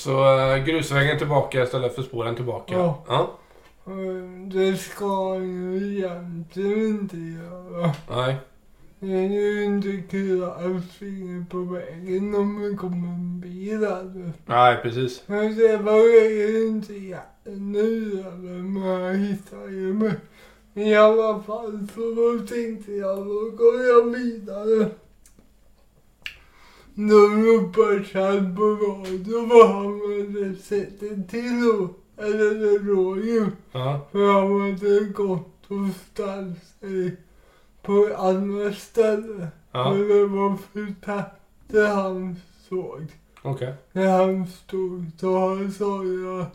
Så 0.00 0.38
äh, 0.54 0.64
grusvägen 0.64 1.18
tillbaka 1.18 1.62
istället 1.62 1.94
för 1.94 2.02
spåren 2.02 2.36
tillbaka? 2.36 2.74
Ja. 2.74 3.04
ja. 3.08 3.38
Och 3.84 3.94
Det 4.52 4.76
ska 4.76 5.36
ju 5.36 5.96
egentligen 5.96 6.86
inte 6.86 7.16
göra. 7.16 7.92
Nej. 8.10 8.36
Det 9.00 9.14
är 9.14 9.28
ju 9.28 9.64
inte 9.64 10.02
kul 10.10 10.44
springa 10.94 11.44
på 11.50 11.58
vägen 11.58 12.34
om 12.34 12.62
det 12.62 12.76
kommer 12.76 13.08
en 13.08 13.40
bil 13.40 13.80
där. 13.80 14.32
Nej, 14.46 14.78
precis. 14.82 15.22
Men 15.26 15.56
det 15.56 15.76
var 15.76 15.98
ju 15.98 16.68
inte 16.68 17.18
nu 17.44 18.20
över 18.26 18.62
men 18.62 18.82
jag 18.82 19.14
hittade 19.14 19.70
ju 19.70 19.94
mig. 19.94 20.12
I 20.74 20.94
alla 20.94 21.42
fall 21.42 21.86
så 21.94 22.00
då 22.00 22.46
tänkte 22.46 22.92
jag 22.92 23.18
då 23.18 23.50
går 23.50 23.86
jag 23.88 24.18
vidare. 24.18 24.90
Då 26.94 27.14
ropade 27.14 28.04
Kjell 28.04 28.56
på 28.56 28.62
radio 28.62 29.46
vad 29.46 29.68
han 29.68 30.00
hade 30.00 30.54
sett 30.54 31.02
en 31.02 31.26
till 31.26 31.60
då. 31.60 31.88
Eller 32.22 32.54
det 32.54 32.78
rådjur. 32.78 33.50
Ja. 33.72 34.08
För 34.12 34.32
han 34.32 34.60
hade 34.60 35.00
gått 35.04 35.64
och 35.68 35.94
ställt 36.12 36.64
sig 36.80 37.16
på 37.82 38.10
andra 38.16 38.72
ställen. 38.72 39.46
Ja. 39.72 39.92
För 39.92 39.98
det 39.98 40.26
var 40.26 40.56
för 40.56 40.94
tätt 41.04 41.40
det 41.68 41.86
han 41.86 42.36
såg. 42.68 43.06
Okej. 43.42 43.74
När 43.92 44.26
han 44.26 44.46
stod 44.46 45.10
så 45.20 45.58
sa 45.78 46.04
jag 46.04 46.46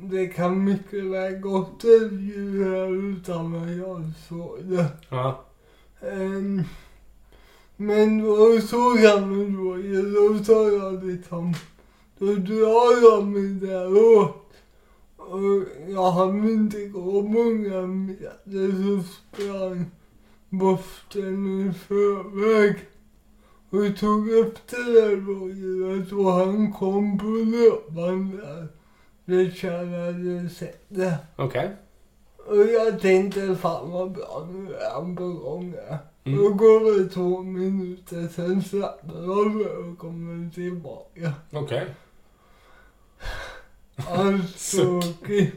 det 0.00 0.26
kan 0.26 0.64
mycket 0.64 1.04
väl 1.04 1.34
gått 1.34 1.84
ett 1.84 2.12
djur 2.12 2.64
här 2.64 3.12
utan 3.12 3.54
att 3.54 3.76
jag 3.76 4.12
såg 4.28 4.58
det. 4.62 4.86
Ja. 5.08 5.44
Ehm, 6.00 6.62
men 7.80 8.18
då 8.22 8.60
såg 8.60 8.98
han 8.98 9.36
mig 9.36 9.50
då, 9.50 9.76
då 10.02 10.44
sa 10.44 10.68
jag 10.68 11.04
liksom, 11.04 11.54
då 12.18 12.26
drar 12.26 13.02
jag 13.02 13.26
mig 13.26 13.48
däråt. 13.48 14.44
Och 15.16 15.64
jag 15.88 16.10
hann 16.10 16.48
inte 16.48 16.86
gå 16.86 17.22
många 17.22 17.86
meter 17.86 18.72
så 18.72 19.02
sprang 19.02 19.84
borsten 20.48 21.68
i 21.68 21.72
förväg 21.72 22.76
och 23.70 23.98
tog 24.00 24.30
upp 24.30 24.58
det 24.70 24.92
där 24.92 25.16
rådjuret 25.16 26.12
och 26.12 26.32
han 26.32 26.72
kom 26.72 27.18
på 27.18 27.26
löpande. 27.26 28.68
Det 29.24 29.50
Kjell 29.50 29.88
hade 29.88 30.48
sett 30.48 30.84
det. 30.88 31.18
Okej. 31.36 31.76
Och 32.46 32.56
jag 32.56 33.00
tänkte 33.00 33.56
fan 33.56 33.90
vad 33.90 34.12
bra, 34.12 34.48
nu 34.52 34.74
är 34.74 34.90
han 34.94 35.16
på 35.16 35.28
gång 35.28 35.74
här. 35.88 35.98
Mm. 36.28 36.38
Då 36.44 36.48
går 36.54 36.98
det 36.98 37.08
två 37.08 37.42
minuter, 37.42 38.28
sen 38.34 38.62
släpper 38.62 39.26
de 39.26 39.66
och 39.90 39.98
kommer 39.98 40.50
tillbaka. 40.50 41.32
Okej. 41.52 41.86
Alltså, 43.96 44.98
okej. 45.22 45.52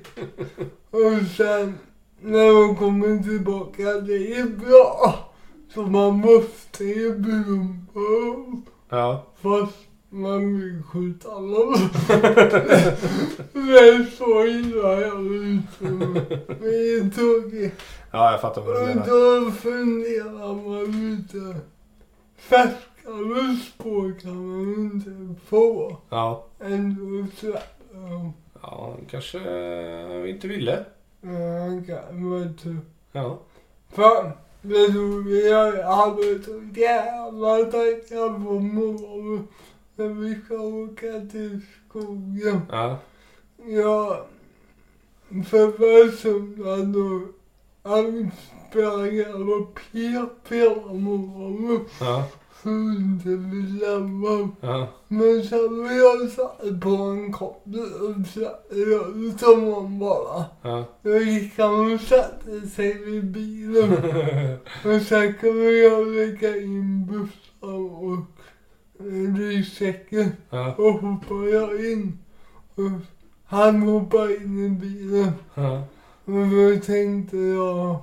Och 0.90 1.28
sen 1.38 1.78
när 2.22 2.68
de 2.68 2.76
kommer 2.76 3.24
tillbaka, 3.24 3.84
det 3.84 4.34
är 4.38 4.46
bra. 4.46 5.16
Så 5.74 5.82
man 5.82 6.14
måste 6.18 6.84
ju 6.84 7.18
bromma 7.20 8.62
Ja. 8.90 9.26
fast 9.42 9.78
man 10.14 10.60
vill 10.60 10.84
skjuta 10.84 11.30
dem. 11.30 11.76
Men 13.54 14.08
så 14.18 14.46
illa 14.46 15.02
jag 15.02 15.26
ut. 15.26 15.80
Det 16.62 16.68
är 16.68 17.10
tråkigt. 17.10 17.74
Ja, 18.12 18.32
jag 18.32 18.42
fattar 18.42 18.62
vad 18.62 18.76
du 18.76 18.82
Och 18.82 18.88
menar. 18.88 19.06
då 19.46 19.52
funderar 19.52 20.54
man 20.70 20.86
lite. 21.16 21.60
Färskare 22.38 23.56
spår 23.68 24.20
kan 24.22 24.48
man 24.48 24.74
inte 24.74 25.42
få. 25.50 25.98
Ja. 26.10 26.46
Ändå 26.60 27.26
släpper 27.38 28.10
de. 28.10 28.34
Ja, 28.62 28.96
kanske 29.10 29.40
äh, 29.40 30.30
inte 30.30 30.48
ville. 30.48 30.86
Ja, 31.22 31.82
kan 31.88 32.30
vara 32.30 32.54
tur. 32.64 32.78
Ja. 33.12 33.40
För 33.94 34.32
det 34.62 34.88
roliga 34.88 35.60
är 35.60 35.78
jag 35.78 35.96
hade 35.96 36.44
så 36.44 36.62
jävla 36.76 37.58
tankar 37.72 38.46
på 38.46 38.60
morgonen 38.60 39.48
när 40.02 40.14
vi 40.14 40.42
ska 40.46 40.56
åka 40.56 41.30
till 41.32 41.62
skogen. 41.90 42.62
Ja. 42.72 42.98
Ja, 43.68 44.26
för 45.46 45.58
jag 45.58 45.80
och 49.50 49.80
pep 49.92 50.52
hela 50.54 50.94
morgonen 50.94 51.86
Ja. 52.00 52.24
så 52.64 52.70
inte 52.70 53.30
vi 53.30 53.62
lämnade. 53.86 54.50
Ja. 54.62 54.88
Men 55.08 55.44
sen 55.44 55.84
när 55.84 55.98
jag 55.98 56.30
satt 56.30 56.82
på 56.82 56.90
en 56.90 57.34
koppel 57.34 57.80
och 58.02 58.28
ut 59.16 59.42
honom 59.42 60.00
bara. 60.00 60.46
Ja. 60.62 60.86
Då 61.02 61.18
gick 61.18 61.60
han 61.60 61.94
och 61.94 62.02
satte 62.02 62.68
sig 62.68 62.94
vid 63.06 63.32
bilen. 63.32 63.92
Och 64.86 65.02
sen 65.08 65.34
kunde 65.34 65.72
jag 65.72 66.08
lägga 66.08 66.58
in 66.58 67.06
bussar 67.06 67.42
och 67.60 67.70
eh, 67.70 67.81
ryggsäcken. 69.38 70.32
Ja. 70.50 70.76
Och 70.78 70.94
hoppade 70.94 71.50
jag 71.50 71.92
in. 71.92 72.20
Och 72.76 72.92
han 73.46 73.82
hoppade 73.82 74.36
in 74.36 74.66
i 74.66 74.70
bilen. 74.70 75.32
Ja. 75.54 75.84
Och 76.26 76.48
då 76.48 76.86
tänkte 76.86 77.38
jag 77.38 77.96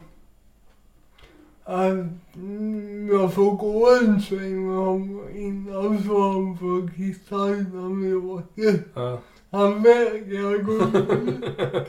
att 1.64 2.36
mm, 2.36 3.08
jag 3.08 3.34
får 3.34 3.50
gå 3.52 3.90
en 4.00 4.22
sväng 4.22 4.66
med 4.66 4.76
honom 4.76 5.20
innan 5.34 6.02
så 6.02 6.32
han 6.32 6.58
får 6.58 6.90
kissa 6.96 7.48
innan 7.48 8.02
vi 8.02 8.14
åker. 8.14 8.82
Ja. 8.94 9.18
Han 9.50 9.82
vägrade 9.82 10.58
gå 10.58 10.72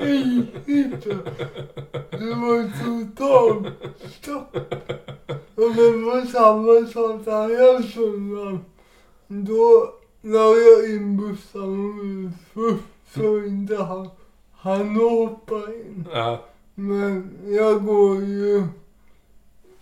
in. 0.06 0.48
Det 2.12 2.34
var 2.36 2.84
totalt 2.84 3.68
stopp. 4.22 4.56
Och 5.56 5.76
det 5.76 5.92
var 5.92 6.26
samma 6.26 6.88
sak 6.88 7.26
där 7.26 7.82
söndagen. 7.82 8.60
Då 9.32 9.94
la 10.22 10.56
jag 10.56 10.90
in 10.90 11.18
bussen 11.18 12.32
för, 12.54 12.78
för 13.06 13.48
inte 13.48 13.76
han, 13.76 14.10
han 14.52 14.96
hoppa 14.96 15.56
in. 15.56 16.08
Ja. 16.14 16.46
Men 16.76 17.38
jag 17.46 17.86
går 17.86 18.24
ju 18.24 18.64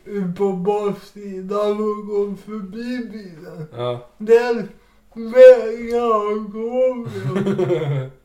ut 0.05 0.37
på 0.37 0.51
baksidan 0.51 1.71
och 1.71 2.07
går 2.07 2.35
förbi 2.35 3.09
bilen. 3.11 3.67
Ja. 3.75 4.07
Där 4.17 4.67
vägrar 5.13 6.27
han 6.27 6.49
gå. 6.51 7.07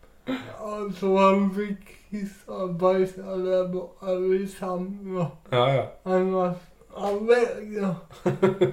Alltså 0.59 1.17
han 1.17 1.51
fick 1.55 2.11
kissa 2.11 2.53
och 2.53 2.75
bajsa 2.75 3.37
där 3.37 3.69
borta 3.69 4.15
vid 4.15 4.51
Sandra. 4.51 5.27
Ja, 5.51 5.75
ja. 5.75 5.93
Annars, 6.03 6.57
han 6.95 7.27
vägrar. 7.27 7.95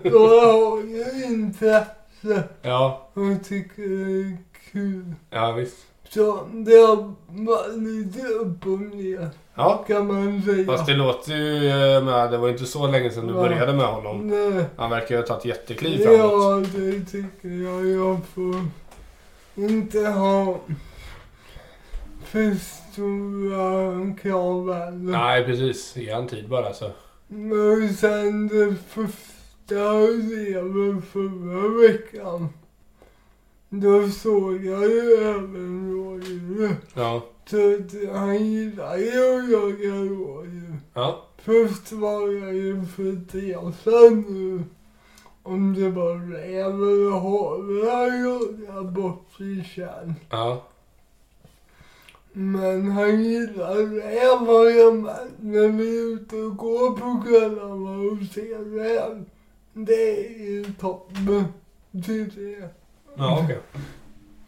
Så 0.03 0.17
jag 0.35 0.53
har 0.53 0.83
ju 0.83 1.03
intresse 2.23 2.43
Ja, 2.61 3.09
och 3.13 3.43
tycker 3.43 3.81
det 3.81 4.29
är 4.29 4.37
kul. 4.71 5.13
ja 5.29 5.51
visst. 5.51 5.77
Så 6.09 6.47
det 6.51 6.71
har 6.75 7.13
varit 7.27 7.77
lite 7.77 8.27
upp 8.27 8.65
och 8.65 8.79
ner 8.79 9.29
Ja. 9.55 9.83
kan 9.87 10.07
man 10.07 10.41
säga. 10.43 10.65
Fast 10.65 10.85
det 10.85 10.93
låter 10.93 11.33
ju 11.35 11.67
eh, 11.69 12.03
med, 12.03 12.31
det 12.31 12.37
var 12.37 12.49
inte 12.49 12.65
så 12.65 12.87
länge 12.87 13.09
sedan 13.09 13.27
du 13.27 13.33
Ja. 13.33 13.41
började 13.41 13.73
med 13.73 13.85
honom. 13.85 14.27
Nej. 14.27 14.65
Han 14.77 14.89
verkar 14.89 15.15
ju 15.15 15.21
ha 15.21 15.27
tagit 15.27 15.45
jättekliv 15.45 15.97
framåt. 16.03 16.19
Ja, 16.19 16.63
det 16.79 17.05
tycker 17.05 17.49
jag. 17.49 17.85
Jag 17.85 18.19
får 18.33 18.55
inte 19.55 19.99
ha 19.99 20.59
för 22.25 22.55
stora 22.91 24.13
krav 24.21 24.73
heller. 24.73 25.11
Nej, 25.11 25.45
precis. 25.45 25.95
Ge 25.95 26.13
han 26.13 26.27
tid 26.27 26.49
bara 26.49 26.73
så. 26.73 26.91
Men 27.27 27.93
sen 27.93 28.47
det 28.47 28.75
första 28.89 29.38
jag 29.71 30.09
lever 30.09 31.01
förra 31.01 31.87
veckan. 31.87 32.49
Då 33.69 34.09
såg 34.09 34.65
jag 34.65 34.83
ju 34.83 35.13
även 35.13 35.91
rådjur. 35.93 36.75
Ja. 36.93 37.25
Så 37.45 37.57
han 38.13 38.45
gillar 38.45 38.97
ju 38.97 39.07
att 39.07 39.49
jaga 39.51 39.95
rådjur. 39.95 40.77
Ja. 40.93 41.25
Först 41.37 41.91
var 41.91 42.31
jag 42.31 42.53
ju 42.53 42.85
förtresad 42.85 44.13
nu. 44.29 44.63
Om 45.43 45.73
det 45.73 45.89
var 45.89 46.15
räv 46.31 46.67
eller 46.67 47.11
hare 47.11 47.91
han 47.91 48.23
jagade 48.23 48.91
bort 48.91 49.41
i 49.41 49.63
tjärn. 49.63 50.15
Ja. 50.29 50.63
Men 52.33 52.91
han 52.91 53.23
gillar 53.23 53.75
räv 53.75 54.47
har 54.47 54.69
jag 54.69 54.95
märkt 54.95 55.33
när 55.39 55.67
vi 55.67 55.99
är 55.99 56.13
ute 56.13 56.35
och 56.35 56.57
går 56.57 56.91
på 56.91 57.23
kvällarna 57.25 57.91
och 57.91 58.33
ser 58.33 58.77
räv. 58.79 59.25
Det 59.73 60.25
är 60.25 60.39
ju 60.39 60.65
toppen, 60.79 61.45
tycker 62.05 62.59
jag. 62.59 62.69
Ja, 63.15 63.39
okej. 63.43 63.59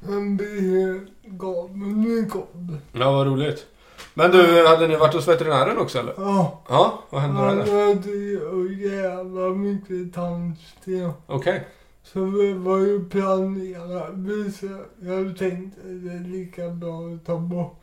Han 0.06 0.38
blir 0.38 0.62
helt 0.62 1.12
galen 1.24 2.02
i 2.26 2.30
kopplingen. 2.30 2.78
Ja, 2.94 3.12
vad 3.12 3.28
roligt. 3.28 3.66
Men 4.14 4.32
du, 4.32 4.68
hade 4.68 4.88
ni 4.88 4.96
varit 4.96 5.14
hos 5.14 5.28
veterinären 5.28 5.78
också 5.78 6.00
eller? 6.00 6.14
Ja, 6.18 6.62
Ja, 6.70 7.04
vad 7.10 7.22
hände 7.22 7.40
han 7.40 7.58
där? 7.58 7.88
hade 7.96 8.10
ju 8.10 8.90
jävla 8.96 9.50
mycket 9.50 10.14
tandsten. 10.14 11.12
Okej. 11.28 11.68
Så 12.04 12.20
det 12.20 12.54
var 12.54 12.78
ju 12.78 13.10
planerat 13.10 14.16
besök. 14.16 14.88
Jag 15.02 15.38
tänkte 15.38 15.82
det 15.88 16.14
är 16.14 16.28
lika 16.30 16.70
bra 16.70 17.08
att 17.16 17.26
ta 17.26 17.38
bort. 17.38 17.82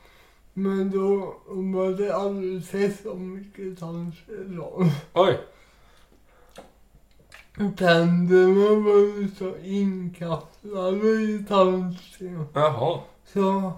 Men 0.55 0.91
då 0.91 1.35
var 1.47 1.91
det 1.91 2.63
sett 2.63 3.03
så 3.03 3.15
mycket 3.15 3.79
tandsten. 3.79 4.63
Oj. 5.13 5.39
Tänderna 7.59 8.75
var 8.85 8.99
ju 8.99 9.29
så 9.39 9.53
inkapslade 9.65 11.09
i 11.09 11.45
tandsten. 11.49 12.45
Jaha. 12.53 13.01
Så 13.33 13.73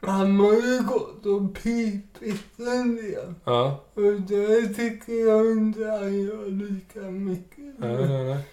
han 0.00 0.40
har 0.40 0.52
ju 0.52 0.82
gått 0.82 1.26
och 1.26 1.54
pipit 1.54 2.58
en 2.58 2.96
del. 2.96 3.34
Ja. 3.44 3.80
Och 3.94 4.20
det 4.20 4.68
tycker 4.68 5.28
jag 5.28 5.52
inte 5.52 5.84
han 5.84 6.20
gör 6.20 6.50
lika 6.50 7.00
mycket. 7.00 7.78
Nej, 7.78 8.08
nej, 8.08 8.24
nej. 8.24 8.44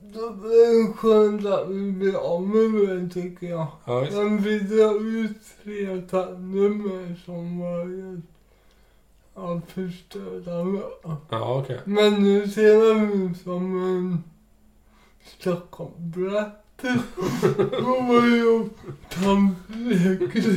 Då 0.00 0.20
är 0.20 0.88
det 0.88 0.92
skönt 0.92 1.46
att 1.46 1.68
vi 1.68 1.92
blir 1.92 2.14
av 2.14 2.42
med 2.42 2.88
det 2.88 3.08
tycker 3.08 3.46
jag. 3.46 3.66
Ja, 3.84 4.00
visst. 4.00 4.12
Sen 4.12 4.42
fick 4.42 4.62
dra 4.62 4.94
ut 4.94 5.36
tre 5.64 6.00
tänder 6.00 6.68
med 6.68 7.18
som 7.24 7.58
var 7.58 7.84
helt 9.36 9.64
ja, 9.66 9.74
förstörda 9.74 10.64
med. 10.64 10.82
Ja, 11.30 11.58
okej. 11.62 11.80
Men 11.84 12.14
nu 12.22 12.48
ser 12.48 12.94
han 12.94 13.12
ut 13.30 13.42
som 13.42 13.82
en 13.82 14.24
Stockholmsbrätte. 15.38 16.98
Hon 17.82 18.08
var 18.08 18.26
ju 18.26 18.68
tandläkare. 19.08 20.56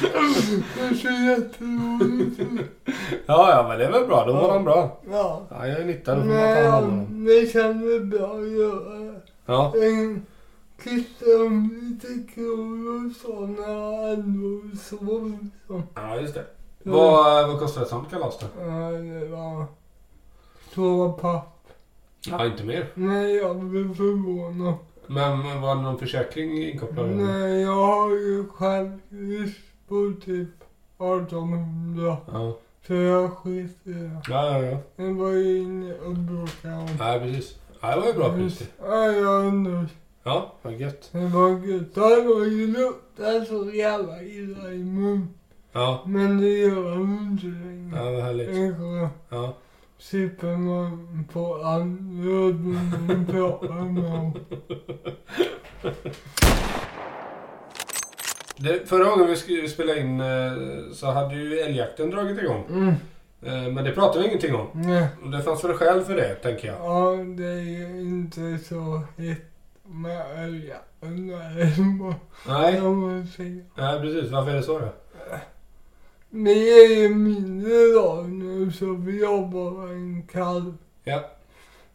Det 0.00 0.94
ser 0.96 1.30
jätteroligt 1.30 2.40
ut. 2.40 2.66
Ja, 3.26 3.50
ja, 3.50 3.66
men 3.68 3.78
det 3.78 3.84
är 3.84 3.92
väl 3.92 4.06
bra. 4.06 4.26
Då 4.26 4.32
var 4.32 4.52
han 4.52 4.64
bra. 4.64 5.00
Ja. 5.10 5.46
Ja, 5.50 5.66
jag 5.66 5.80
är 5.80 5.84
nytta. 5.84 6.14
Då 6.14 6.20
får 6.20 6.28
man 6.28 6.36
ta 6.54 6.70
hand 6.70 6.84
om 6.84 6.90
honom. 6.90 7.06
Men 7.10 7.24
det 7.24 7.52
kändes 7.52 8.02
bra 8.02 8.38
att 8.38 8.48
göra 8.48 9.14
Ja. 9.46 9.74
en 9.82 10.26
lite 10.84 12.32
kronor 12.34 13.06
och 13.06 13.16
sov. 14.78 15.48
Så. 15.66 15.82
Ja, 15.94 16.20
just 16.20 16.34
det. 16.34 16.44
Vad, 16.82 17.48
vad 17.48 17.58
kostar 17.58 17.82
ett 17.82 17.88
sånt 17.88 18.10
kalas 18.10 18.38
då? 18.38 18.46
Ja, 18.62 18.90
det 18.90 19.28
var 19.28 19.66
två 20.74 21.12
papp. 21.12 21.68
Ja, 22.26 22.46
inte 22.46 22.64
mer. 22.64 22.92
Nej, 22.94 23.36
jag 23.36 23.56
blev 23.56 23.94
förvånad. 23.94 24.74
Men 25.06 25.38
men 25.38 25.60
var 25.60 25.76
det 25.76 25.82
någon 25.82 25.98
försäkring 25.98 26.62
inkopplad? 26.62 27.08
Nej, 27.08 27.60
jag 27.60 27.74
har 27.74 28.10
ju 28.10 28.48
självrisk 28.48 29.60
på 29.88 30.12
typ 30.24 30.48
1800. 30.98 32.16
Ja. 32.32 32.58
Så 32.86 32.94
jag 32.94 33.32
skit 33.32 33.78
i 33.84 33.90
det. 33.92 34.20
Ja, 34.28 34.58
ja, 34.58 34.62
ja. 34.62 34.78
Jag 34.96 35.14
var 35.14 35.30
ju 35.30 35.58
inne 35.58 35.94
och 35.94 36.14
brukade 36.14 36.74
om. 36.74 36.88
Nej, 36.98 37.20
precis. 37.20 37.56
Ja, 37.80 37.94
det 37.94 38.00
var 38.00 38.06
ju 38.06 38.12
bra 38.12 38.32
pris. 38.32 38.62
Ja, 38.82 39.06
jag 39.06 39.54
nöjd. 39.54 39.88
Ja, 40.22 40.54
vad 40.62 40.74
gött. 40.74 41.08
Det 41.12 41.26
var 41.26 41.50
gött. 41.66 41.94
Det 41.94 42.00
var 42.00 42.44
ju 42.44 42.66
luktar 42.66 43.44
så 43.44 43.70
jävla 43.76 44.22
illa 44.22 44.72
i 44.72 44.84
mun. 44.84 45.28
Ja, 45.72 46.02
Men 46.06 46.40
det 46.40 46.48
gör 46.48 47.00
inte 47.00 47.46
längre. 47.46 47.96
ja 47.98 48.10
vad 48.10 48.22
härligt. 48.22 48.48
Är 48.48 48.54
skönt. 48.54 49.12
Ja. 49.28 49.54
Slipper 49.98 50.56
man 50.56 51.24
på 51.32 51.54
andra 51.54 52.30
och 52.30 53.26
prata 53.26 53.74
med. 53.74 54.32
Det, 58.56 58.88
förra 58.88 59.04
gången 59.10 59.26
vi 59.26 59.36
skulle 59.36 59.68
spela 59.68 59.96
in 59.96 60.20
eh, 60.20 60.26
så 60.94 61.06
hade 61.06 61.34
ju 61.34 61.58
älgjakten 61.58 62.10
dragit 62.10 62.38
igång. 62.38 62.64
Mm. 62.70 62.88
Eh, 63.42 63.72
Men 63.72 63.84
det 63.84 63.92
pratade 63.92 64.20
vi 64.20 64.26
ingenting 64.28 64.54
om. 64.54 64.66
Nej. 64.74 65.06
Och 65.24 65.30
Det 65.30 65.42
fanns 65.42 65.64
väl 65.64 65.72
skäl 65.72 66.04
för 66.04 66.16
det, 66.16 66.34
tänker 66.34 66.68
jag. 66.68 66.76
Ja, 66.80 67.10
det 67.36 67.44
är 67.46 67.62
ju 67.62 68.00
inte 68.00 68.58
så 68.58 69.02
hett 69.16 69.42
med 69.88 70.44
älgar. 70.44 70.80
Nej, 71.00 71.72
Nej, 72.46 72.80
nej 73.76 74.00
precis. 74.00 74.30
Varför 74.30 74.50
är 74.50 74.54
det 74.56 74.62
så 74.62 74.78
då? 74.78 74.88
Vi 76.30 76.84
är 76.84 77.02
ju 77.02 77.14
mindre 77.14 77.86
lag 77.94 78.28
nu 78.28 78.72
så 78.72 78.92
vi 78.92 79.24
har 79.24 79.46
bara 79.46 79.90
en 79.90 80.22
kalv. 80.22 80.74
Ja. 81.04 81.20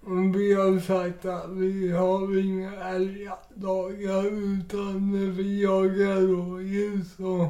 Och 0.01 0.35
vi 0.35 0.53
har 0.53 0.79
sagt 0.79 1.25
att 1.25 1.49
vi 1.49 1.91
har 1.91 2.39
inga 2.39 2.83
älgdagar 2.83 4.25
utan 4.25 5.11
när 5.11 5.31
vi 5.31 5.63
jagar 5.63 6.21
rådjur 6.21 7.01
så 7.17 7.49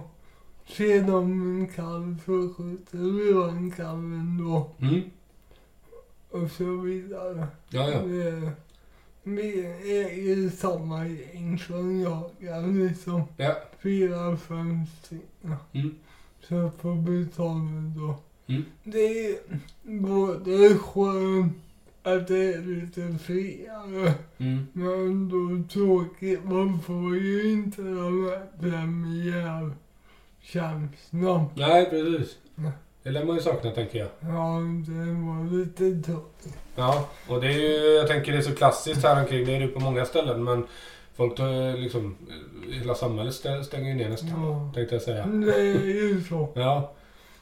ser 0.67 1.01
de 1.01 1.31
en 1.59 1.67
kalv 1.67 2.15
så 2.25 2.53
skjuter 2.53 2.97
vi 2.97 3.33
den 3.33 3.71
kalven 3.71 4.37
då 4.43 4.69
Mm. 4.87 5.01
och 6.31 6.51
så 6.51 6.77
vidare. 6.77 7.47
Ja, 7.69 7.89
ja. 7.89 7.99
Det, 8.01 8.51
vi 9.23 9.65
är 10.01 10.15
ju 10.17 10.49
samma 10.49 11.07
gäng 11.07 11.59
som 11.59 12.01
jagar 12.01 12.87
liksom. 12.87 13.21
Ja. 13.37 13.55
Fyra, 13.83 14.37
fem 14.37 14.79
stycken. 15.01 15.55
Mm. 15.71 15.95
Så 16.41 16.71
får 16.81 16.95
det 16.95 17.25
då. 17.95 18.15
Mm. 18.47 18.63
Det 18.83 19.25
är 19.27 19.35
både 19.83 20.77
skönt 20.77 21.53
att 22.03 22.27
det 22.27 22.53
är 22.53 22.61
lite 22.61 23.17
friare 23.23 24.13
Mm. 24.37 24.67
men 24.73 24.87
ändå 24.93 25.63
tråkigt. 25.69 26.43
Man 26.43 26.81
får 26.81 27.17
ju 27.17 27.51
inte 27.51 27.81
de 27.81 28.29
här 28.29 28.45
premiärkänslan. 28.59 31.45
Nej, 31.55 31.89
precis. 31.89 32.37
Nej. 32.55 32.71
Det 33.03 33.11
lär 33.11 33.25
man 33.25 33.35
ju 33.35 33.41
sakna 33.41 33.71
tänker 33.71 33.99
jag. 33.99 34.07
Ja, 34.19 34.59
det 34.87 35.13
var 35.13 35.57
lite 35.57 36.01
tråkigt. 36.11 36.57
Ja, 36.75 37.09
och 37.29 37.41
det 37.41 37.47
är 37.47 37.59
ju, 37.59 37.93
jag 37.95 38.07
tänker 38.07 38.31
det 38.31 38.37
är 38.37 38.41
så 38.41 38.55
klassiskt 38.55 39.03
här 39.03 39.21
omkring. 39.21 39.45
Det 39.45 39.55
är 39.55 39.59
det 39.59 39.67
på 39.67 39.79
många 39.79 40.05
ställen 40.05 40.43
men 40.43 40.63
folk 41.15 41.35
tar 41.37 41.77
liksom, 41.77 42.15
hela 42.71 42.95
samhället 42.95 43.33
stä- 43.33 43.63
stänger 43.63 43.89
ju 43.89 43.95
ner 43.95 44.09
nästan. 44.09 44.29
Ja. 44.29 44.71
Tänkte 44.75 44.95
jag 44.95 45.01
säga. 45.01 45.25
Det 45.25 45.55
är 45.61 45.85
ju 45.85 46.23
så. 46.23 46.49
Ja, 46.55 46.93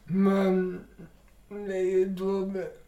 Men 0.06 0.80
det 1.50 1.78
är 1.78 1.92
ju 1.98 2.06
då, 2.06 2.42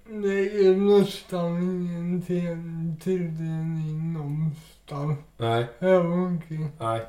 det 0.08 0.28
är 0.40 0.64
ju 0.64 0.76
nästan 0.76 1.58
ingen 1.64 2.22
till- 2.22 2.94
tilldelning 3.04 4.14
någonstans 4.14 5.20
nej, 5.38 5.66
här 5.80 6.06
omkring 6.06 6.70
nej. 6.80 7.02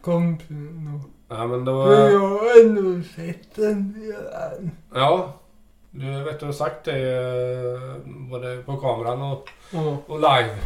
kompisen. 0.00 1.00
Ja 1.28 1.46
men 1.46 1.64
då... 1.64 1.86
Men 1.86 2.12
jag 2.12 2.18
har 2.28 2.60
ändå 2.64 3.02
sett 3.16 3.58
en 3.58 4.00
del. 4.00 4.70
Ja, 4.94 5.32
du 5.90 6.24
vet 6.24 6.40
du 6.40 6.46
har 6.46 6.52
sagt 6.52 6.84
det 6.84 7.12
eh, 7.12 7.96
både 8.30 8.62
på 8.62 8.76
kameran 8.76 9.22
och, 9.22 9.48
Ja. 9.72 9.96
och 10.06 10.16
live. 10.18 10.56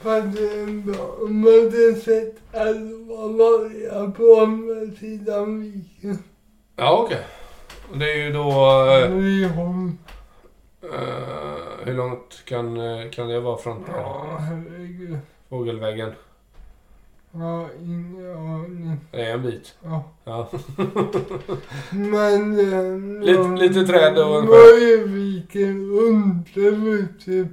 Fast 0.00 0.36
det 0.36 0.60
är 0.60 0.82
bra. 0.82 1.16
Om 1.20 1.40
man 1.40 1.52
hade 1.52 1.94
sett 1.94 2.36
elva 2.52 3.26
vargar 3.28 4.10
på 4.10 4.40
andra 4.42 4.96
sidan 4.96 5.60
viken. 5.62 6.18
Ja 6.76 7.02
okej. 7.04 7.26
Och 7.90 7.98
det 7.98 8.12
är 8.12 8.16
ju 8.16 8.32
då... 8.32 8.50
eh, 8.90 9.12
eh, 10.92 11.58
hur 11.84 11.94
långt 11.94 12.42
kan, 12.44 12.76
eh, 12.80 13.10
kan 13.10 13.28
det 13.28 13.40
vara 13.40 13.56
från 13.56 13.84
Ja, 13.92 14.36
herregud. 14.40 15.18
Jag 17.38 17.46
har 17.46 17.68
ingen 17.82 18.36
aning. 18.36 18.96
Det 19.10 19.22
är 19.26 19.34
en 19.34 19.42
bit. 19.42 19.74
Ja. 19.84 20.04
Ja. 20.24 20.50
Men... 21.90 22.58
Eh, 22.58 23.20
Lite- 23.20 23.32
ja, 23.40 23.54
lite 23.56 23.86
träd 23.86 24.18
och 24.18 24.36
en 24.40 24.46
sjö. 24.46 24.52
Vargviken 24.52 25.90
under 25.90 26.76
med 26.76 27.20
typ... 27.20 27.48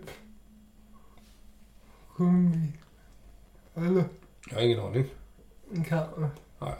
Sju 2.07 2.23
mil. 2.23 2.67
Eller 3.75 4.03
Jag 4.49 4.55
har 4.55 4.61
ingen 4.61 4.79
aning. 4.79 5.05
kanske. 5.87 6.21
Ja, 6.21 6.29
ja. 6.59 6.75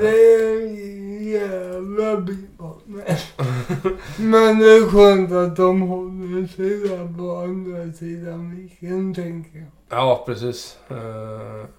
Det 0.00 0.08
är 0.08 0.60
en 0.66 1.24
jävla 1.28 2.16
bort. 2.20 2.82
Men- 4.18 4.58
det 4.58 4.64
är 4.76 4.90
skönt 4.90 5.32
att 5.32 5.56
de 5.56 5.80
håller 5.80 6.46
sig 6.46 6.88
där 6.88 7.18
på 7.18 7.36
andra 7.36 7.92
sidan 7.92 8.56
viken, 8.56 9.14
tänker 9.14 9.58
jag. 9.58 9.68
Ja, 9.88 10.22
precis. 10.26 10.78
Eh, 10.88 10.96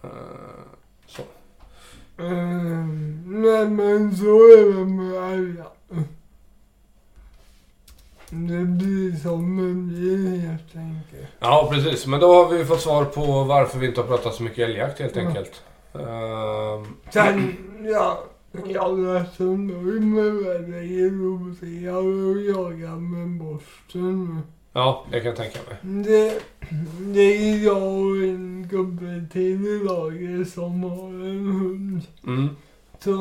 eh, 0.04 0.18
så. 1.08 1.22
Mm, 2.20 3.24
nej 3.42 3.68
men 3.68 4.16
så 4.16 4.26
är 4.26 4.74
det 4.80 4.86
med 4.86 5.34
älgar. 5.34 5.68
Det 8.30 8.66
blir 8.66 9.16
som 9.20 9.58
det 9.58 9.74
blir 9.94 10.40
helt 10.40 10.76
enkelt. 10.76 11.32
Ja, 11.40 11.68
precis. 11.72 12.08
Men 12.08 12.20
då 12.20 12.34
har 12.34 12.50
vi 12.58 12.66
fått 12.66 12.82
svar 12.82 13.06
på 13.06 13.44
varför 13.44 13.80
vi 13.80 13.88
inte 13.88 14.02
har 14.02 14.08
pratat 14.08 14.34
så 14.36 14.44
mycket 14.44 14.60
älgjakt 14.70 15.00
helt 15.00 15.18
enkelt. 15.18 15.62
Ehm, 15.94 16.86
Sen, 17.14 17.58
ja, 17.86 18.24
jag 18.66 19.00
är 19.00 19.26
så 19.38 19.44
nöjd 19.44 20.04
med 20.04 20.26
roligare 21.12 22.32
att 22.32 22.56
jaga 22.56 22.96
med 22.96 23.30
borsten 23.30 24.42
ja, 24.74 25.06
det 25.12 25.20
kan 25.20 25.28
jag 25.28 25.36
tänka 25.36 25.60
mig. 25.68 26.04
Det, 26.06 26.42
det 27.14 27.52
är 27.52 27.66
jag 27.66 27.84
och 27.84 28.16
en 28.16 28.68
gubbe 28.70 29.26
till 29.32 29.68
i 29.68 29.84
laget 29.84 30.50
som 30.50 30.84
har 30.84 31.08
en 31.08 31.48
hund. 31.48 32.02
Mm. 32.28 32.50
Så 33.00 33.12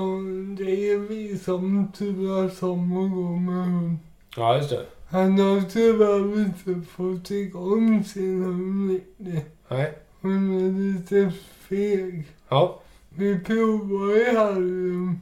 det 0.59 0.90
är 0.90 0.99
vi 0.99 1.38
som 1.38 1.92
turas 1.92 2.62
om 2.62 3.05
att 3.05 3.12
gå 3.12 3.37
med 3.37 3.64
hund. 3.64 3.96
Ja, 4.37 4.57
just 4.57 4.70
det. 4.70 4.87
Han 5.11 5.38
har 5.38 5.61
tyvärr 5.70 6.40
inte 6.40 6.88
fått 6.90 7.31
igång 7.31 8.05
sin 8.05 8.42
hund 8.42 8.90
riktigt. 8.90 9.44
Nej. 9.68 9.99
Hon 10.20 10.57
är 10.57 10.94
lite 10.94 11.33
feg. 11.68 12.25
Ja. 12.49 12.81
Vi 13.14 13.38
provar 13.38 14.16
i 14.16 14.37
hallen 14.37 15.20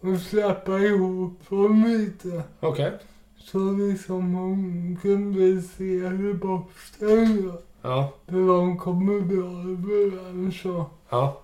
och 0.00 0.18
släppa 0.20 0.78
ihop 0.78 1.48
dem 1.48 1.84
lite. 1.84 2.42
Okej. 2.60 2.92
Så 3.38 3.70
liksom 3.70 4.34
hon 4.34 4.98
kunde 5.02 5.62
se 5.62 5.98
hur 6.08 6.34
borsten 6.34 7.42
gör. 7.42 7.60
Ja. 7.82 8.12
För 8.26 8.48
de 8.48 8.78
kommer 8.78 9.20
bra 9.20 9.60
överens 9.60 10.60
så. 10.60 10.86
Ja. 11.08 11.40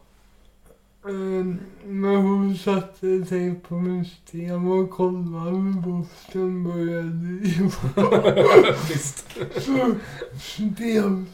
Men 1.85 2.17
hon 2.17 2.57
satte 2.57 3.25
sig 3.25 3.55
på 3.55 3.75
min 3.75 4.05
sten 4.05 4.69
och 4.69 4.91
kollade 4.91 5.51
hur 5.51 5.73
borsten 5.73 6.65
började 6.65 7.49
giva. 7.49 8.73
Visst. 8.89 9.37
Så 9.55 9.95
Stensson 10.41 11.27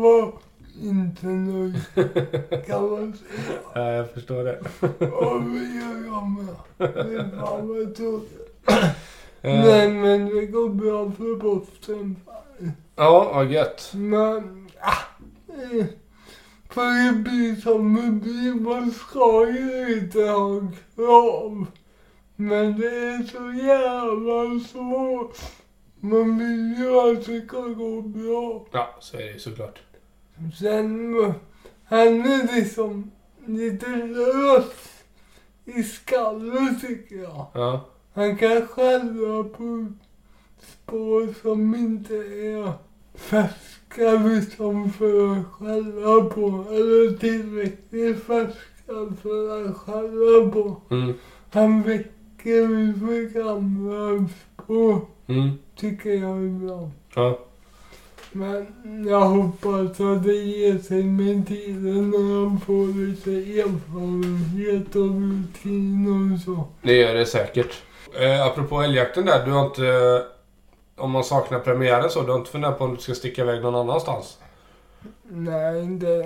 var 0.00 0.32
inte 0.82 1.26
nöjd 1.26 1.80
kan 2.66 2.90
man 2.90 3.12
säga. 3.12 3.58
Ja, 3.74 3.92
jag 3.92 4.10
förstår 4.10 4.44
det. 4.44 4.58
Och 5.06 5.42
jag 6.06 6.28
med. 6.28 6.56
Det 6.76 7.14
är 7.14 7.40
fan 7.40 7.68
vad 7.68 7.94
tråkigt. 7.94 8.54
Nej 9.42 9.88
men 9.88 10.26
det 10.36 10.46
går 10.46 10.68
bra 10.68 11.10
för 11.10 11.40
borsten. 11.40 12.16
Ja, 12.96 13.30
vad 13.34 13.50
gött. 13.50 13.90
Men, 13.94 14.70
ah, 14.80 15.02
eh, 15.48 15.86
för 16.68 17.06
det 17.06 17.18
blir 17.18 17.56
som 17.56 17.96
det 17.96 18.12
blir. 18.12 18.54
Man 18.54 18.90
ska 18.90 19.50
ju 19.50 19.98
inte 19.98 20.22
ha 20.22 20.60
krav. 20.94 21.66
Men 22.36 22.80
det 22.80 22.86
är 22.86 23.22
så 23.22 23.64
jävla 23.66 24.60
svårt. 24.68 25.38
Man 26.00 26.38
vill 26.38 26.78
ju 26.78 27.00
att 27.00 27.26
det 27.26 27.46
ska 27.46 27.60
gå 27.60 28.02
bra. 28.02 28.66
Ja, 28.72 28.96
så 29.00 29.16
är 29.16 29.20
det 29.20 29.32
ju 29.32 29.38
såklart. 29.38 29.78
Sen, 30.58 31.14
han 31.84 32.08
är 32.08 32.56
liksom 32.56 33.10
lite 33.46 33.86
lös 33.96 34.72
i 35.64 35.82
skallen 35.82 36.80
tycker 36.80 37.16
jag. 37.16 37.46
Ja. 37.54 37.84
Han 38.14 38.36
kan 38.36 38.66
skälla 38.66 39.44
på 39.44 39.86
spår 40.60 41.34
som 41.42 41.74
inte 41.74 42.14
är 42.16 42.72
färska 43.14 44.12
liksom 44.12 44.92
för 44.92 45.32
att 45.38 45.46
skälla 45.46 46.24
på. 46.30 46.64
Eller 46.70 47.18
tillräckligt 47.18 48.24
färska 48.24 49.16
för 49.22 49.64
att 49.66 49.76
skälla 49.76 50.50
på. 50.50 50.76
Mm. 50.90 51.12
Han 51.50 51.82
väcker 51.82 52.68
mig 52.68 52.94
för 53.00 53.40
gamla 53.42 54.28
spår, 54.54 55.00
Mm. 55.26 55.50
tycker 55.76 56.10
jag 56.10 56.44
är 56.44 56.66
bra. 56.66 56.90
Ja. 57.14 57.38
Men 58.32 58.66
jag 59.08 59.20
hoppas 59.20 60.00
att 60.00 60.24
det 60.24 60.34
ger 60.34 60.78
sig 60.78 61.02
med 61.02 61.48
tiden 61.48 62.10
när 62.10 62.44
han 62.44 62.60
får 62.60 63.06
lite 63.06 63.30
erfarenhet 63.60 64.96
och 64.96 65.10
rutin 65.10 66.32
och 66.34 66.40
så. 66.40 66.64
Det 66.82 66.92
gör 66.92 67.14
det 67.14 67.26
säkert. 67.26 67.82
Eh, 68.20 68.46
apropå 68.46 68.82
älgjakten 68.82 69.24
där. 69.24 69.46
Du 69.46 69.50
har 69.50 69.66
inte... 69.66 70.22
Om 70.96 71.10
man 71.10 71.24
saknar 71.24 71.58
premiären 71.58 72.10
så, 72.10 72.22
du 72.22 72.30
har 72.30 72.38
inte 72.38 72.50
funderat 72.50 72.78
på 72.78 72.84
om 72.84 72.94
du 72.94 73.00
ska 73.00 73.14
sticka 73.14 73.42
iväg 73.42 73.62
någon 73.62 73.74
annanstans? 73.74 74.38
Nej, 75.30 75.86
det, 75.86 76.24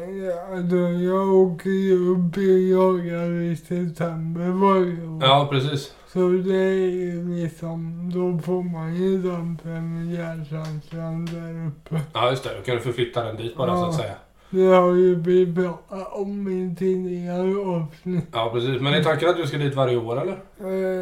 alltså 0.54 0.76
jag 0.76 1.34
åker 1.34 1.70
ju 1.70 2.08
upp 2.08 2.36
i 2.38 2.70
jagar 2.72 3.30
i 3.40 3.56
september 3.56 4.48
varje 4.48 5.06
år. 5.08 5.18
Ja, 5.22 5.48
precis. 5.50 5.94
Så 6.08 6.28
det 6.28 6.56
är 6.56 6.90
ju 6.90 7.34
liksom, 7.42 8.10
då 8.14 8.38
får 8.42 8.62
man 8.62 8.94
ju 8.94 9.22
den 9.22 9.58
premiärkänslan 9.62 11.26
där 11.26 11.66
uppe. 11.68 12.00
Ja, 12.12 12.30
just 12.30 12.44
det. 12.44 12.50
Då 12.58 12.62
kan 12.62 12.74
du 12.74 12.80
förflytta 12.80 13.24
den 13.24 13.36
dit 13.36 13.56
bara 13.56 13.76
så 13.76 13.84
att 13.84 13.92
Ja. 13.94 13.98
säga. 13.98 14.14
Det 14.54 14.66
har 14.66 14.94
ju 14.94 15.14
vi 15.14 15.54
pratat 15.54 16.12
om 16.12 16.48
i 16.48 16.76
tidigare 16.78 17.56
avsnitt. 17.76 18.24
Ja, 18.32 18.50
precis. 18.54 18.80
Men 18.80 18.94
är 18.94 19.02
tanken 19.04 19.28
att 19.28 19.36
du 19.36 19.46
ska 19.46 19.58
dit 19.58 19.74
varje 19.74 19.96
år 19.96 20.20
eller? 20.20 20.32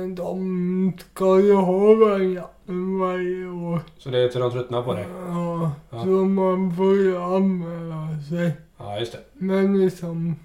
Eh, 0.03 0.09
De 0.09 0.93
ska 1.13 1.41
ju 1.41 1.55
ha 1.55 1.95
varianten 1.95 2.99
varje 2.99 3.47
år. 3.49 3.81
Så 3.99 4.09
det 4.09 4.19
är 4.19 4.29
till 4.29 4.41
de 4.41 4.51
tröttnar 4.51 4.83
på 4.83 4.95
det? 4.95 5.07
Ja, 5.29 5.71
Ja. 5.91 6.03
så 6.03 6.09
man 6.09 6.77
får 6.77 6.97
ju 6.97 7.17
anmäla 7.19 8.09
sig. 8.29 8.53
Ja, 8.79 8.99
just 8.99 9.13
det. 9.13 9.19
Men 9.33 9.81
liksom, 9.81 10.37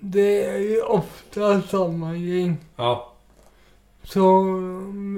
det 0.00 0.44
är 0.44 0.58
ju 0.58 0.80
ofta 0.82 1.60
samma 1.62 2.16
gäng. 2.16 2.56
Ja. 2.76 3.12
Så 4.04 4.42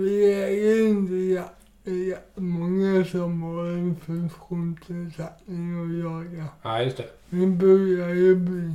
vi 0.01 0.43
är 0.43 0.49
ju 0.51 0.89
inte 0.89 1.43
jä- 1.85 2.09
jättemånga 2.09 3.05
som 3.05 3.43
har 3.43 3.65
en 3.67 3.97
funktionsnedsättning 4.07 5.83
att 5.83 6.05
jaga. 6.05 6.45
Ja, 6.63 6.83
just 6.83 6.97
det. 6.97 7.05
Vi 7.31 7.47
börjar 7.47 8.09
ju 8.09 8.35
bli 8.37 8.73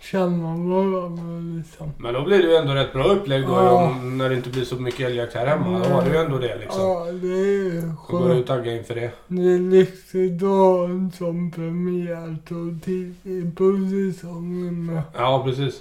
känna 0.00 0.56
varandra 0.56 1.56
liksom. 1.58 1.90
Men 1.98 2.14
då 2.14 2.24
blir 2.24 2.38
det 2.38 2.44
ju 2.48 2.56
ändå 2.56 2.74
rätt 2.74 2.92
bra 2.92 3.04
upplägg 3.04 3.42
då 3.42 3.52
Ja. 3.52 3.86
om, 3.86 4.18
när 4.18 4.28
det 4.30 4.36
inte 4.36 4.50
blir 4.50 4.64
så 4.64 4.76
mycket 4.76 5.00
älgjakt 5.00 5.34
här 5.34 5.46
hemma. 5.46 5.78
Då 5.78 5.84
har 5.84 6.02
du 6.02 6.10
ju 6.10 6.16
ändå 6.16 6.38
det 6.38 6.58
liksom. 6.58 6.80
Ja, 6.82 7.04
det 7.12 7.26
är 7.28 7.46
ju 7.64 7.80
Då 7.80 8.18
går 8.18 8.28
du 8.28 8.34
skönt. 8.34 8.46
tagga 8.46 8.76
inför 8.76 8.94
det. 8.94 9.10
Det 9.28 9.42
är 9.42 9.58
lyxigt 9.58 10.42
att 10.42 10.48
ha 10.48 10.84
en 10.84 11.12
sån 11.12 11.50
premiär 11.50 12.36
så 12.48 12.78
tidigt 12.84 13.56
på 13.56 13.64
säsongen 13.90 14.86
med. 14.86 15.02
Ja, 15.14 15.42
precis. 15.46 15.80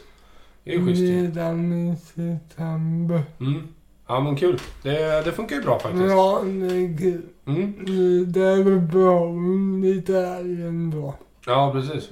Det 0.64 0.72
är 0.74 0.80
ju 0.80 0.86
schysst. 0.86 1.02
Redan 1.02 1.74
i 1.74 1.96
september. 1.96 3.24
Mm. 3.40 3.62
Ja 4.08 4.20
men 4.20 4.36
kul. 4.36 4.60
Det, 4.84 5.26
det 5.26 5.32
funkar 5.32 5.56
ju 5.56 5.62
bra 5.62 5.80
faktiskt. 5.80 6.04
Ja, 6.12 6.42
det. 6.44 7.18
Mm. 7.52 7.86
Det- 8.32 8.42
är 8.42 8.64
väl 8.64 8.80
bra 8.80 9.20
om 9.20 9.82
lite 9.84 10.18
älg 10.20 10.62
ändå. 10.62 11.14
Ja, 11.46 11.72
precis. 11.74 12.10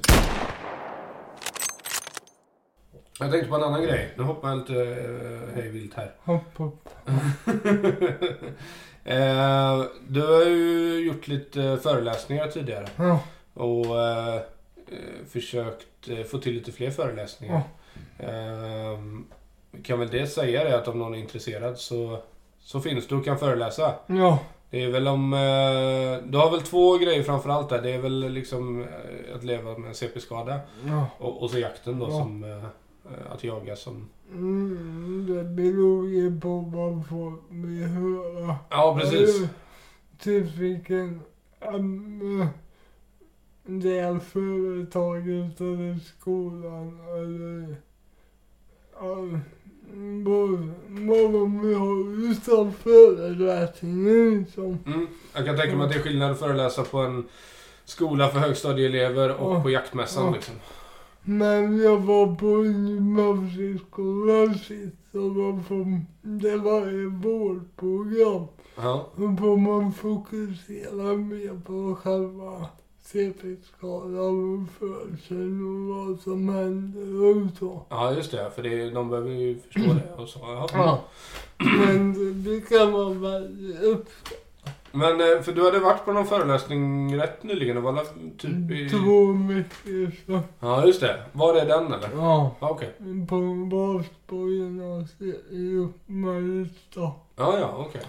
Jag 3.19 3.31
tänkte 3.31 3.49
på 3.49 3.55
en 3.55 3.63
annan 3.63 3.83
grej. 3.83 4.13
Nu 4.17 4.23
hoppar 4.23 4.49
jag 4.49 4.57
lite 4.57 4.73
uh, 4.73 5.41
hej 5.55 5.69
vilt 5.69 5.93
här. 5.93 6.11
Hopp, 6.23 6.57
hopp. 6.57 6.89
Eh, 9.05 9.83
du 10.07 10.21
har 10.21 10.45
ju 10.45 10.99
gjort 11.07 11.27
lite 11.27 11.79
föreläsningar 11.83 12.47
tidigare. 12.47 12.87
Ja, 12.95 13.19
Och 13.53 13.99
eh, 14.01 14.35
eh, 14.35 14.41
försökt 15.29 16.09
eh, 16.09 16.23
få 16.23 16.37
till 16.37 16.53
lite 16.53 16.71
fler 16.71 16.91
föreläsningar. 16.91 17.61
Eh, 18.19 18.99
vi 19.73 19.83
kan 19.83 19.99
väl 19.99 20.09
det 20.09 20.27
säga 20.27 20.63
det 20.63 20.77
att 20.77 20.87
om 20.87 20.99
någon 20.99 21.13
är 21.13 21.17
intresserad 21.19 21.77
så, 21.77 22.17
så 22.59 22.81
finns 22.81 23.07
du 23.07 23.15
och 23.15 23.25
kan 23.25 23.39
föreläsa. 23.39 23.93
ja, 24.07 24.39
Det 24.69 24.83
är 24.83 24.89
väl 24.91 25.07
om... 25.07 25.33
Eh, 25.33 26.29
du 26.31 26.37
har 26.37 26.51
väl 26.51 26.61
två 26.61 26.97
grejer 26.97 27.23
framförallt 27.23 27.69
där. 27.69 27.81
Det 27.81 27.91
är 27.91 27.99
väl 28.01 28.29
liksom 28.29 28.81
eh, 28.81 29.35
att 29.35 29.43
leva 29.43 29.77
med 29.77 29.87
en 29.89 29.95
CP-skada. 29.95 30.59
ja. 30.87 31.07
Och, 31.19 31.43
och 31.43 31.49
så 31.51 31.59
jakten 31.59 31.99
då 31.99 32.05
Ja. 32.05 32.11
som... 32.11 32.43
Eh, 32.43 32.63
att 33.33 33.43
jaga 33.43 33.75
som... 33.75 34.09
Mm, 34.31 35.25
det 35.29 35.43
beror 35.43 36.09
ju 36.09 36.39
på 36.41 36.59
vad 36.59 37.07
folk 37.07 37.39
vill 37.49 37.83
höra. 37.83 38.55
Ja, 38.69 38.97
precis. 39.01 39.47
Typ 40.19 40.55
vilken 40.55 41.21
ämne 41.59 42.47
det 43.65 43.99
är 43.99 44.19
företaget 44.19 45.61
eller 45.61 45.99
skolan 46.19 46.99
eller 47.07 47.75
ja, 48.99 49.39
vad, 50.25 51.31
de 51.33 51.61
vill 51.67 51.75
ha 51.77 51.95
utav 52.31 52.73
föreläsningen 52.83 54.39
liksom. 54.43 54.77
Mm. 54.85 55.07
Jag 55.33 55.45
kan 55.45 55.57
tänka 55.57 55.75
mig 55.77 55.85
att 55.85 55.91
det 55.91 55.97
är 55.99 56.03
skillnad 56.03 56.31
att 56.31 56.39
föreläsa 56.39 56.83
på 56.83 56.97
en 56.97 57.23
skola 57.85 58.29
för 58.29 58.39
högstadieelever 58.39 59.35
och 59.41 59.55
Ja. 59.55 59.63
på 59.63 59.69
jaktmässan 59.69 60.25
Ja. 60.25 60.31
liksom. 60.33 60.55
Men 61.25 61.77
jag 61.77 61.97
var 61.97 62.35
på 62.35 62.45
en 62.47 62.87
gymnasieskola 62.87 64.53
sist 64.53 65.15
och 65.15 65.35
var 65.35 65.63
på, 65.67 65.99
det 66.21 66.57
var 66.57 66.81
ett 66.81 67.13
vårdprogram. 67.25 68.47
Ja. 68.75 69.07
Då 69.15 69.35
får 69.39 69.57
man 69.57 69.93
fokusera 69.93 71.17
mer 71.17 71.61
på 71.65 71.95
själva 71.95 72.65
CP-skadan 73.13 74.63
och 74.63 74.69
födseln 74.79 75.89
och 75.89 75.95
vad 75.95 76.19
som 76.19 76.49
händer 76.49 77.23
och 77.23 77.57
så. 77.59 77.81
ja, 77.89 78.13
just 78.13 78.31
det. 78.31 78.51
För 78.55 78.63
det, 78.63 78.89
de 78.89 79.09
behöver 79.09 79.29
ju 79.29 79.59
förstå 79.59 79.93
det 79.93 80.21
och 80.21 80.29
så. 80.29 80.39
Ja. 80.41 80.67
Ja. 80.73 81.01
Men 81.57 82.13
det 82.43 82.61
kan 82.69 82.91
vara 82.91 83.13
väldigt 83.13 83.81
upp 83.81 84.09
Men 84.91 85.11
eh, 85.21 85.41
för 85.41 85.51
du 85.51 85.65
hade 85.65 85.79
varit 85.79 86.05
på 86.05 86.13
någon 86.13 86.25
föreläsning 86.25 87.15
rätt 87.19 87.43
nyligen. 87.43 87.75
Det 87.75 87.81
var 87.81 87.91
väl 87.91 88.05
typ 88.37 88.71
i... 88.71 88.89
två 88.89 89.31
veckor 89.31 90.11
sedan. 90.25 90.41
Ja, 90.59 90.85
just 90.85 91.01
det. 91.01 91.23
Var 91.31 91.53
det 91.53 91.65
den 91.65 91.85
eller? 91.85 92.09
Ja. 92.15 92.55
Ja, 92.59 92.69
okej. 92.69 92.93
På 93.29 93.35
Varsbo 93.71 94.49
i 95.49 95.87
Mariestad. 96.05 97.11
Ja, 97.35 97.59
ja, 97.59 97.85
okej. 97.87 98.01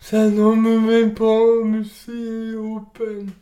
Sen 0.00 0.38
har 0.38 0.86
vi 0.86 1.14
på 1.14 1.64
museiopen 1.64 3.32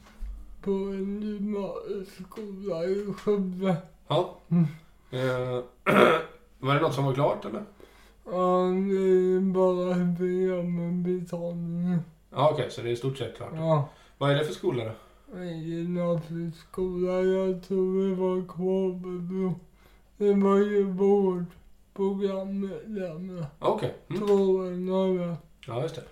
på 0.63 0.71
en 0.71 1.23
gymnasieskola 1.23 2.85
i 2.85 3.13
Skövde. 3.19 3.77
Ja. 4.09 4.37
Mm. 4.49 4.65
Eh, 5.11 5.63
var 6.59 6.75
det 6.75 6.81
något 6.81 6.95
som 6.95 7.05
var 7.05 7.15
klart 7.15 7.45
eller? 7.45 7.63
Ja, 8.25 8.67
det 8.91 9.03
är 9.37 9.41
bara 9.41 9.95
det 9.95 10.63
med 10.63 10.95
betalningen. 10.95 12.01
Ja, 12.31 12.51
okej. 12.53 12.71
så 12.71 12.83
det 12.83 12.89
är 12.89 12.93
i 12.93 12.97
stort 12.97 13.19
sett 13.19 13.37
klart. 13.37 13.53
Ja, 13.55 13.89
Vad 14.19 14.31
är 14.31 14.35
det 14.35 14.45
för 14.45 14.55
skola 14.55 14.85
då? 14.85 14.91
en 15.37 15.61
gymnasieskola. 15.61 17.13
Jag 17.23 17.63
tror 17.63 18.09
det 18.09 18.15
var 18.15 18.49
Kvarnbybro. 18.49 19.55
Det 20.17 20.35
var 20.35 20.57
ju 20.59 20.83
vårdprogrammet 20.85 22.83
där 22.87 23.19
med. 23.19 23.47
Okej. 23.59 23.95
Mm. 24.09 24.27
Tvåorna 24.27 25.37
Ja, 25.67 25.83
just 25.83 25.95
det. 25.95 26.03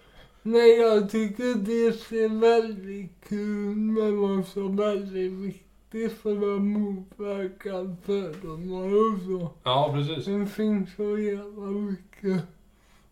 Nej, 0.42 0.70
jag 0.70 1.10
tycker 1.10 1.54
det 1.54 1.92
ser 1.92 2.40
väldigt 2.40 3.10
kul 3.28 3.76
men 3.76 4.38
också 4.38 4.68
väldigt 4.68 5.32
viktigt 5.32 6.12
för 6.12 6.56
att 6.56 6.62
motverka 6.62 7.96
fördomar 8.04 8.86
och 8.86 9.20
så. 9.26 9.50
Ja, 9.62 9.90
precis. 9.94 10.24
Det 10.24 10.46
finns 10.46 10.94
så 10.96 11.18
jävla 11.18 11.66
mycket 11.66 12.42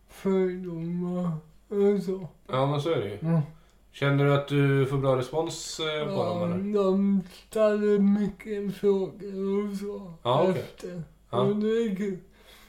fördomar 0.09 1.33
och 1.69 2.03
så. 2.03 2.29
Ja, 2.47 2.67
men 2.67 2.81
så 2.81 2.91
är 2.91 3.01
det 3.01 3.09
ju. 3.09 3.19
Ja. 3.21 3.43
Känner 3.93 4.25
du 4.25 4.35
att 4.35 4.49
du 4.49 4.87
får 4.87 4.99
bra 4.99 5.17
respons 5.17 5.81
eh, 5.81 6.17
på 6.17 6.25
dem 6.25 6.53
eller? 6.53 6.75
de 6.75 7.23
ställer 7.49 7.99
mycket 7.99 8.77
frågor 8.77 9.71
och 9.71 9.77
så 9.77 10.13
Ja, 10.23 10.51
efter. 10.51 11.03
Ja. 11.31 11.41
Och 11.41 11.57
det 11.57 11.67
är 11.69 11.97
kul. 11.97 12.19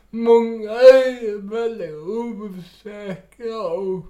Många 0.10 0.72
är 0.72 1.38
väldigt 1.38 1.93
osäkra 1.93 3.67
och 3.67 4.06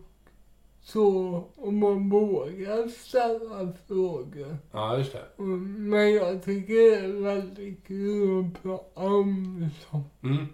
så, 0.94 1.44
och 1.56 1.74
man 1.74 2.10
vågar 2.10 2.88
ställa 2.88 3.74
frågor. 3.88 4.58
Ja, 4.72 4.98
just 4.98 5.14
det. 5.14 5.24
Mm, 5.40 5.90
Men 5.90 6.14
jag 6.14 6.44
tycker 6.44 6.74
det 6.74 6.96
är 6.96 7.22
väldigt 7.24 7.88
kul 7.88 8.46
att 8.46 8.64
prata 8.64 9.00
om 9.02 9.60
liksom. 9.70 10.04
Mm. 10.24 10.46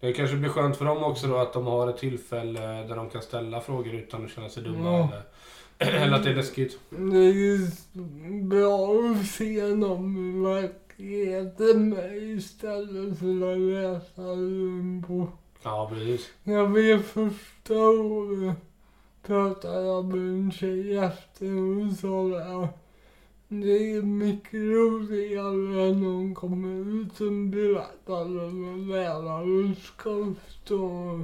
Det 0.00 0.12
kanske 0.12 0.36
blir 0.36 0.48
skönt 0.50 0.76
för 0.76 0.84
dem 0.84 1.02
också 1.04 1.26
då 1.26 1.36
att 1.36 1.52
de 1.52 1.66
har 1.66 1.88
ett 1.88 1.98
tillfälle 1.98 2.60
där 2.60 2.96
de 2.96 3.10
kan 3.10 3.22
ställa 3.22 3.60
frågor 3.60 3.94
utan 3.94 4.24
att 4.24 4.30
känna 4.30 4.48
sig 4.48 4.62
dumma 4.62 4.90
Ja. 4.98 5.08
eller, 5.78 5.92
eller 6.02 6.16
att 6.16 6.24
det 6.24 6.30
är 6.30 6.34
läskigt. 6.34 6.78
Det 6.90 7.16
är 7.16 8.42
bra 8.42 9.10
att 9.20 9.26
se 9.26 9.60
dem 9.60 10.16
i 10.36 10.44
verkligheten 10.46 11.96
istället 12.38 13.18
för 13.18 13.52
att 13.52 13.58
läsa 13.60 14.22
en 14.22 15.00
bok. 15.00 15.30
Ja, 15.62 15.90
precis. 15.94 16.28
Jag 16.42 16.68
vet 16.72 17.04
första 17.06 17.74
året 17.74 18.56
pratade 19.26 19.86
jag 19.86 20.04
med 20.04 20.18
en 20.34 20.52
tjej 20.52 20.96
efter 20.96 21.46
och 21.86 21.92
sa 21.92 22.38
att 22.62 22.78
det 23.48 23.92
är 23.96 24.02
mycket 24.02 24.52
roligare 24.54 25.88
än 25.88 26.04
hon 26.04 26.34
kommer 26.34 27.00
ut 27.02 27.16
som 27.16 27.50
berättar 27.50 28.22
om 28.44 28.64
en 28.74 28.88
lärare 28.88 29.74
ska 29.74 30.34
stå 30.48 30.84
och 30.84 31.18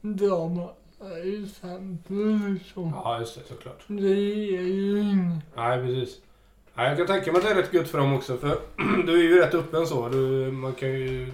dra 0.00 0.48
massa 0.48 1.18
exempel 1.42 2.38
liksom. 2.54 2.92
Ja, 3.04 3.18
just 3.20 3.34
det, 3.34 3.54
såklart. 3.54 3.84
Det 3.86 4.14
ger 4.14 4.60
ju 4.60 5.00
inget. 5.00 5.42
Nej, 5.56 5.78
precis. 5.86 6.18
Nej, 6.74 6.88
jag 6.88 6.96
kan 6.96 7.06
tänka 7.06 7.32
mig 7.32 7.38
att 7.38 7.44
det 7.44 7.50
är 7.50 7.54
rätt 7.62 7.72
gött 7.74 7.88
för 7.88 7.98
dem 7.98 8.14
också 8.14 8.36
för 8.36 8.58
du 9.06 9.12
är 9.18 9.22
ju 9.22 9.40
rätt 9.40 9.54
öppen 9.54 9.86
så. 9.86 10.08
Du, 10.08 10.50
man 10.52 10.72
kan 10.72 10.88
ju 10.88 11.32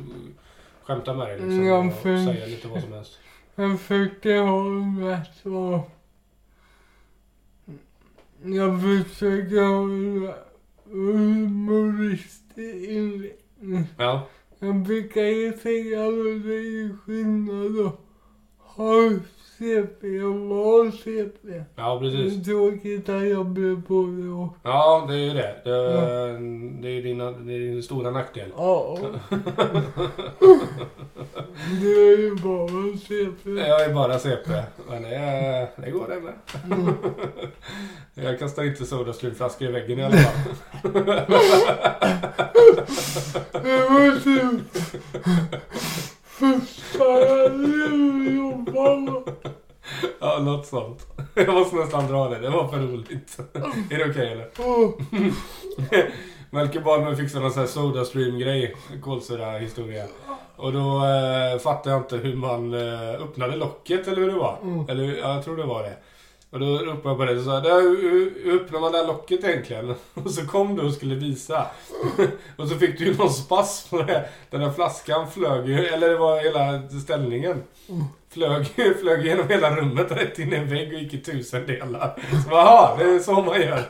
skämta 0.85 1.15
med 1.15 1.27
dig 1.29 1.37
liksom 1.37 1.65
Ja, 1.67 1.79
och 1.79 1.93
för- 1.95 2.33
säga 2.33 2.47
lite 2.47 2.69
vad 2.69 2.83
som 2.83 2.93
helst. 2.93 3.19
Jag 3.55 3.81
försöker 3.81 4.39
ha 4.41 4.65
rätt 5.11 5.31
så... 5.43 5.83
Jag 8.45 8.81
försöker 8.83 10.27
rätt 10.27 10.37
humoristisk 10.85 12.59
inriktning. 12.89 13.87
Ja, 13.99 14.29
Jag 14.59 14.77
brukar 14.77 15.23
ju 15.23 15.53
säga 15.53 16.07
att 16.07 16.15
det 16.45 16.55
är 16.55 16.97
skillnad 16.97 17.87
att 17.87 18.01
ha 18.59 18.95
CP 19.61 20.23
och 20.23 20.35
vara 20.41 20.91
CP. 20.93 21.65
ja 21.77 21.95
Det 21.95 22.01
precis. 22.01 22.41
är 22.41 22.45
tråkigt 22.45 23.09
att 23.09 23.29
jag 23.29 23.47
blev 23.47 23.83
på 23.87 23.95
det 23.95 24.29
och... 24.29 24.57
Ja, 24.63 25.05
det 25.09 25.15
är 25.15 25.19
ju 25.19 25.31
det. 25.33 25.55
Det, 25.65 25.71
Ja. 25.71 26.01
det 26.83 26.89
är 26.89 26.93
ju 26.93 27.03
dina, 27.03 27.31
det 27.31 27.53
är 27.55 27.59
din 27.59 27.83
stora 27.83 28.11
nackdel. 28.11 28.49
Ja. 28.57 28.99
Det 31.81 31.87
är 31.87 32.19
ju 32.19 32.35
bara 32.35 32.99
CP. 32.99 33.51
Jag 33.51 33.85
är 33.85 33.95
bara 33.95 34.19
CP, 34.19 34.51
men 34.89 35.03
det, 35.03 35.69
det 35.77 35.91
går 35.91 36.09
det 36.09 36.21
med. 36.21 36.33
Mm. 36.79 36.95
Jag 38.15 38.39
kastar 38.39 38.65
inte 38.65 38.85
Sodastreamflaskor 38.87 39.69
i 39.69 39.73
väggen 39.73 39.99
i 39.99 40.03
alla 40.05 40.17
fall. 40.17 40.53
Det 43.63 43.79
var 43.89 44.21
typ 44.21 44.61
Ja, 50.21 50.39
något 50.39 50.67
sånt. 50.67 51.07
Jag 51.35 51.55
måste 51.55 51.77
nästan 51.77 52.07
dra 52.07 52.29
det, 52.29 52.39
det 52.39 52.51
var 52.51 52.69
för 52.69 52.79
roligt. 52.79 53.39
Är 53.91 53.99
det 53.99 54.11
okej 54.11 54.33
eller? 54.33 54.49
Åh, 54.59 54.91
Melker 56.51 56.81
bad 56.81 57.03
mig 57.03 57.17
fixa 57.17 57.41
någon 57.41 57.51
sån 57.53 57.61
här 57.61 57.67
Sodastream-grej, 57.67 58.75
kolsyra-historia. 59.03 60.05
Och 60.57 60.73
då 60.73 61.05
eh, 61.05 61.59
fattade 61.59 61.91
jag 61.95 62.01
inte 62.01 62.17
hur 62.17 62.37
man 62.37 62.75
eh, 62.75 63.11
öppnade 63.23 63.57
locket 63.57 64.09
eller 64.09 64.17
hur 64.17 64.29
det 64.29 64.39
var. 64.39 64.59
Mm. 64.63 64.89
Eller 64.89 65.05
ja, 65.05 65.35
jag 65.35 65.45
tror 65.45 65.57
det 65.57 65.65
var 65.65 65.83
det. 65.83 65.97
Och 66.53 66.61
då 66.61 66.67
ropade 66.67 67.09
jag 67.09 67.19
på 67.19 67.25
dig 67.25 67.39
och 67.39 67.45
sa 67.45 67.61
"Det- 67.61 67.73
hur, 67.73 68.55
öppnar 68.57 68.81
man 68.81 68.93
det 68.93 68.99
här 68.99 69.07
locket 69.07 69.45
egentligen? 69.45 69.95
Och 70.15 70.31
så 70.31 70.47
kom 70.47 70.77
du 70.77 70.83
och 70.83 70.93
skulle 70.93 71.15
visa. 71.15 71.67
och 72.57 72.69
så 72.69 72.75
fick 72.79 72.99
du 72.99 73.05
ju 73.05 73.17
någon 73.17 73.31
spass 73.31 73.87
på 73.91 74.03
det. 74.03 74.29
Den 74.51 74.61
där 74.61 74.71
flaskan 74.71 75.31
flög 75.31 75.69
ju, 75.69 75.87
eller 75.87 76.09
det 76.09 76.17
var 76.19 76.41
hela 76.43 76.89
ställningen. 76.89 77.63
Flög, 78.33 78.67
flög 79.01 79.27
genom 79.27 79.49
hela 79.49 79.77
rummet 79.77 80.11
rätt 80.13 80.39
in 80.39 80.53
i 80.53 80.57
en 80.57 80.69
vägg 80.69 80.95
och 80.95 81.01
gick 81.01 81.15
i 81.15 81.21
tusen 81.21 81.67
delar. 81.67 82.23
Så 82.45 82.51
jaha, 82.51 82.97
det 82.99 83.05
är 83.05 83.19
så 83.19 83.33
man 83.33 83.61
gör. 83.61 83.83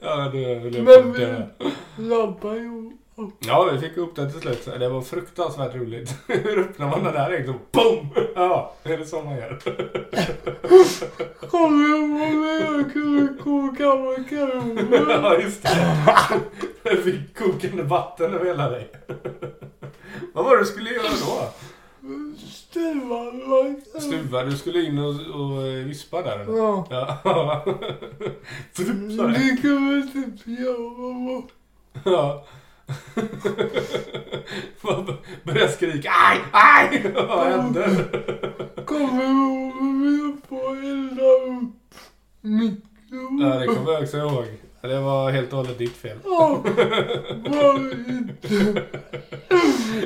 ja, 0.00 0.30
det 0.32 0.54
höll 0.60 0.74
jag 0.74 0.86
på 0.86 0.92
att 1.08 1.16
dö. 1.16 1.42
Ja, 3.38 3.70
vi 3.72 3.78
fick 3.78 3.96
upp 3.96 4.16
det 4.16 4.30
till 4.30 4.40
slut. 4.40 4.64
Det 4.78 4.88
var 4.88 5.00
fruktansvärt 5.00 5.74
roligt. 5.74 6.14
Hur 6.26 6.58
öppnar 6.58 6.86
man 6.88 7.04
det 7.04 7.10
där 7.10 7.32
egentligen? 7.32 7.60
Boom! 7.72 8.08
Ja, 8.34 8.74
är 8.82 8.98
det 8.98 9.06
så 9.06 9.22
man 9.22 9.36
gör? 9.36 9.58
Kommer 11.48 11.88
ihåg 11.88 12.10
när 12.34 12.64
jag 12.64 12.92
kunde 12.92 13.42
koka 13.42 13.84
makaroner? 13.94 15.06
Ja, 15.10 15.38
just 15.38 15.62
det. 15.62 15.98
Jag 16.82 17.02
fick 17.02 17.38
kokande 17.38 17.82
vatten 17.82 18.34
över 18.34 18.46
hela 18.46 18.70
dig. 18.70 18.90
Vad 20.32 20.44
var 20.44 20.56
det 20.56 20.62
du 20.62 20.66
skulle 20.66 20.90
göra 20.90 21.08
då? 21.26 21.48
Stuva 22.48 23.24
makaroner. 23.24 24.00
Stuva, 24.00 24.42
du 24.44 24.56
skulle 24.56 24.82
in 24.82 24.98
och, 24.98 25.10
och 25.10 25.66
eh, 25.66 25.84
vispa 25.84 26.22
där 26.22 26.38
eller? 26.38 26.56
Ja. 26.56 26.86
Ja. 26.90 27.64
Frupp, 28.72 29.34
det. 29.34 29.62
Kunde 29.62 30.08
typ 30.12 30.46
göra. 30.46 31.42
Ja. 32.04 32.44
Började 35.44 35.72
skrika 35.72 36.10
aj, 36.10 36.38
aj! 36.52 37.12
Vad 37.14 37.46
hände? 37.46 38.04
Kommer 38.86 39.24
vi 40.02 40.36
får 40.48 40.76
elda 40.76 41.22
upp 41.22 41.94
mikron? 42.40 43.40
Ja, 43.40 43.58
det 43.58 43.66
kommer 43.66 43.92
jag 43.92 44.02
också 44.02 44.16
ihåg. 44.16 44.46
Det 44.88 45.00
var 45.00 45.30
helt 45.30 45.52
och 45.52 45.58
hållet 45.58 45.78
ditt 45.78 45.96
fel. 45.96 46.18
Ja, 46.24 46.62
var 47.44 47.74
inte? 48.08 48.48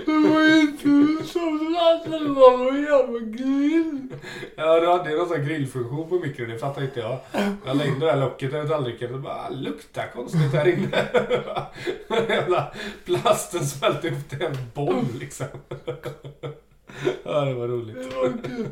Det 0.07 0.29
var 0.29 0.61
inte 0.61 1.29
som 1.29 1.75
satte 1.75 2.19
det 2.19 2.29
var 2.29 2.59
någon 2.59 2.83
jävla 2.83 3.19
grill. 3.19 4.09
Ja, 4.57 4.81
du 4.81 4.87
hade 4.87 5.11
ju 5.11 5.17
någon 5.19 5.29
sån 5.29 5.45
grillfunktion 5.45 6.09
på 6.09 6.14
mikron, 6.14 6.49
det 6.49 6.59
fattar 6.59 6.83
inte 6.83 7.01
jag. 7.01 7.19
Jag 7.67 7.77
la 7.77 7.85
in 7.85 8.01
det 8.01 8.07
där 8.07 8.17
locket 8.17 8.55
över 8.55 8.69
tallriken 8.69 9.14
och 9.14 9.21
bara 9.21 9.49
luktar 9.49 10.07
konstigt 10.14 10.53
här 10.53 10.69
inne. 10.69 11.09
Jävla 12.29 12.73
plasten 13.05 13.67
smälte 13.67 14.09
ihop 14.09 14.29
till 14.29 14.43
en 14.43 14.57
boll 14.75 15.05
liksom. 15.21 15.47
Ja, 17.25 17.41
det 17.41 17.55
var 17.55 17.69
roligt. 17.69 17.97
Det 18.11 18.17
var 18.17 18.33
kul. 18.45 18.69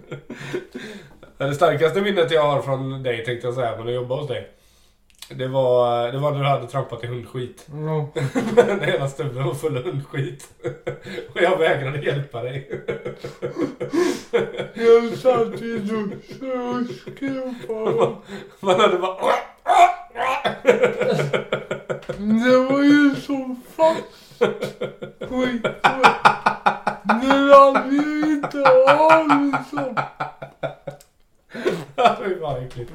Det 1.38 1.54
starkaste 1.54 2.00
minnet 2.00 2.30
jag 2.30 2.42
har 2.42 2.62
från 2.62 3.02
dig 3.02 3.24
tänkte 3.24 3.46
jag 3.46 3.54
säga, 3.54 3.76
men 3.76 3.88
att 3.88 3.94
jobba 3.94 4.16
hos 4.16 4.28
dig. 4.28 4.55
Det 5.28 5.48
var, 5.48 6.12
det 6.12 6.18
var 6.18 6.30
när 6.30 6.38
du 6.38 6.46
hade 6.46 6.66
trampat 6.66 7.04
i 7.04 7.06
hundskit. 7.06 7.66
När 7.70 8.86
hela 8.86 9.08
stuben 9.08 9.44
var 9.44 9.54
full 9.54 9.76
av 9.76 9.82
hundskit. 9.82 10.48
Och 11.34 11.42
jag 11.42 11.58
vägrade 11.58 11.98
hjälpa 11.98 12.42
dig. 12.42 12.70
Jag 14.74 15.18
satt 15.18 15.62
i 15.62 15.78
duschen 15.78 16.60
och 16.68 16.86
skrumpade. 16.94 18.16
Man 18.60 18.80
hade 18.80 18.98
bara... 18.98 19.16
Det 22.18 22.56
var 22.56 22.82
ju 22.82 23.14
så 23.14 23.56
fast. 23.76 24.42
Skit. 25.30 25.62
Det 27.20 27.36
rann 27.48 27.90
ju 27.90 28.32
inte 28.32 28.70
av 29.00 29.28
liksom. 29.28 29.96
Var 32.46 32.58
äckligt. 32.58 32.92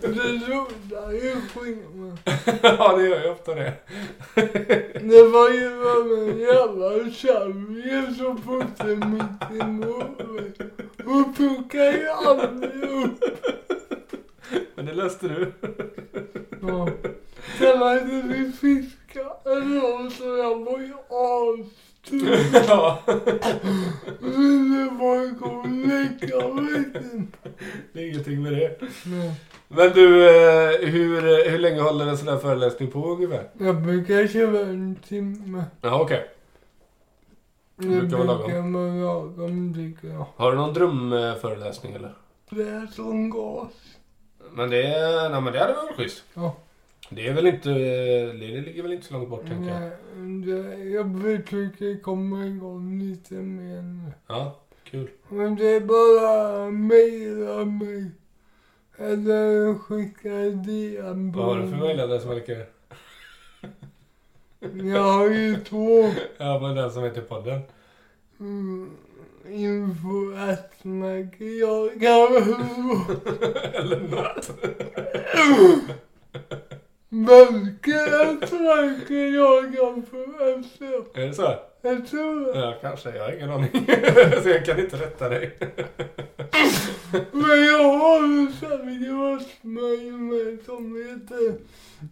Det 0.00 0.08
luktar 0.08 1.12
ju 1.12 1.36
men 1.94 2.18
Ja, 2.62 2.96
det 2.96 3.08
gör 3.08 3.22
ju 3.22 3.30
ofta 3.30 3.54
det. 3.54 3.72
Det 5.00 5.22
var 5.28 5.50
ju 5.50 5.70
bara 5.82 6.30
en 6.30 6.38
jävla 6.38 7.10
kärring 7.10 8.14
som 8.14 8.42
puttade 8.42 8.96
mitt 8.96 9.62
i 9.62 9.64
munnen. 9.64 10.54
Hon 11.04 11.34
puckade 11.34 11.98
ju 11.98 12.08
aldrig 12.08 12.82
upp. 12.82 13.24
Men 14.74 14.86
det 14.86 14.94
löste 14.94 15.28
du. 15.28 15.52
Ja. 16.62 16.88
Sen 17.58 17.78
hade 17.78 18.22
vi 18.22 18.52
fiskat 18.52 19.46
eller 19.46 20.10
så 20.10 20.36
jag 20.36 20.64
var 20.64 20.78
ju 20.78 20.94
astur. 20.94 21.87
Ja, 22.68 23.02
Ville 24.20 24.90
bara 24.98 25.26
gå 25.26 25.46
och 25.46 25.68
lägga 25.68 26.48
mig. 26.54 26.84
det 27.92 28.00
är 28.00 28.08
ingenting 28.08 28.42
med 28.42 28.52
det. 28.52 28.78
Nej. 29.06 29.34
Men 29.68 29.90
du, 29.92 30.28
eh, 30.28 30.88
hur, 30.88 31.50
hur 31.50 31.58
länge 31.58 31.80
håller 31.80 32.06
en 32.06 32.18
sån 32.18 32.28
här 32.28 32.38
föreläsning 32.38 32.90
på 32.90 33.06
ungefär? 33.12 33.48
Jag 33.58 33.82
brukar 33.82 34.26
köra 34.26 34.60
en 34.60 34.96
timme. 35.08 35.64
Ja, 35.80 36.00
okej. 36.00 36.28
Det 37.76 37.86
brukar 37.88 38.16
vara 38.16 38.26
lagom. 38.26 38.72
lagom 39.02 39.74
tycker 39.74 40.08
jag. 40.14 40.26
Har 40.36 40.52
du 40.52 40.58
någon 40.58 40.74
drömföreläsning 40.74 41.92
eller? 41.92 42.12
Det 42.50 42.62
är 42.62 42.86
som 42.86 43.30
gas. 43.30 43.72
Men 44.52 44.70
det, 44.70 44.88
nej, 45.30 45.40
men 45.40 45.52
det 45.52 45.58
hade 45.58 45.72
varit 45.74 45.96
schysst. 45.96 46.24
Ja. 46.34 46.56
Det 47.10 47.28
är 47.28 47.34
väl 47.34 47.46
inte, 47.46 47.68
det 47.68 48.32
ligger 48.32 48.82
väl 48.82 48.92
inte 48.92 49.06
så 49.06 49.14
långt 49.14 49.28
bort 49.28 49.46
tänker 49.46 49.70
jag. 49.70 49.90
Nej, 50.16 50.92
jag 50.92 51.22
försöker 51.22 52.02
komma 52.02 52.46
igång 52.46 52.98
lite 52.98 53.34
mer 53.34 53.82
nu. 53.82 54.12
Ja, 54.26 54.60
kul. 54.84 55.10
Men 55.28 55.56
det 55.56 55.66
är 55.68 55.80
bara 55.80 56.70
mejla 56.70 57.64
mig. 57.64 58.10
Eller 58.96 59.74
skicka 59.78 60.28
DM 60.68 61.32
på 61.32 61.38
Vad 61.38 61.48
har 61.48 61.62
du 61.62 61.70
för 61.70 61.76
mejladress 61.76 62.24
Melker? 62.24 62.66
Jag 64.94 65.02
har 65.02 65.30
ju 65.30 65.56
två. 65.56 66.10
Ja, 66.38 66.58
men 66.60 66.76
den 66.76 66.90
som 66.90 67.04
heter 67.04 67.22
podden. 67.22 67.60
Mm, 68.40 68.90
info 69.48 70.34
att 70.36 70.74
jag 70.82 72.00
kan 72.00 72.36
Eller 73.74 74.00
något. 74.00 74.50
Mörker 77.08 78.20
att 78.20 78.50
jag 79.34 79.76
kan 79.76 80.02
för 80.02 80.58
efter. 80.58 81.20
Är 81.20 81.26
det 81.26 81.34
så? 81.34 81.54
Jag 81.82 82.06
tror 82.06 82.52
det. 82.52 82.60
Ja, 82.60 82.74
kanske. 82.80 83.16
Jag 83.16 83.24
har 83.24 83.32
ingen 83.32 83.50
aning. 83.50 83.70
så 84.42 84.48
jag 84.48 84.64
kan 84.64 84.78
inte 84.78 84.96
rätta 84.96 85.28
dig. 85.28 85.58
Men 87.32 87.64
jag 87.64 87.98
har 87.98 88.24
en 88.24 88.52
seriös 88.60 89.46
med 89.62 90.58
som 90.64 90.96
heter 90.96 91.58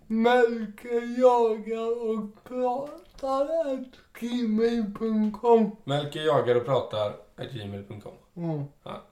Melker 0.06 1.20
jagar 1.20 2.10
och 2.10 2.44
pratar 2.44 3.72
at 3.72 4.20
gmail.com. 4.20 5.76
Melker 5.84 6.20
jagar 6.20 6.54
och 6.54 6.64
pratar 6.64 7.12
gmail.com. 7.52 8.44
Mm. 8.44 8.64
Ja. 8.84 9.02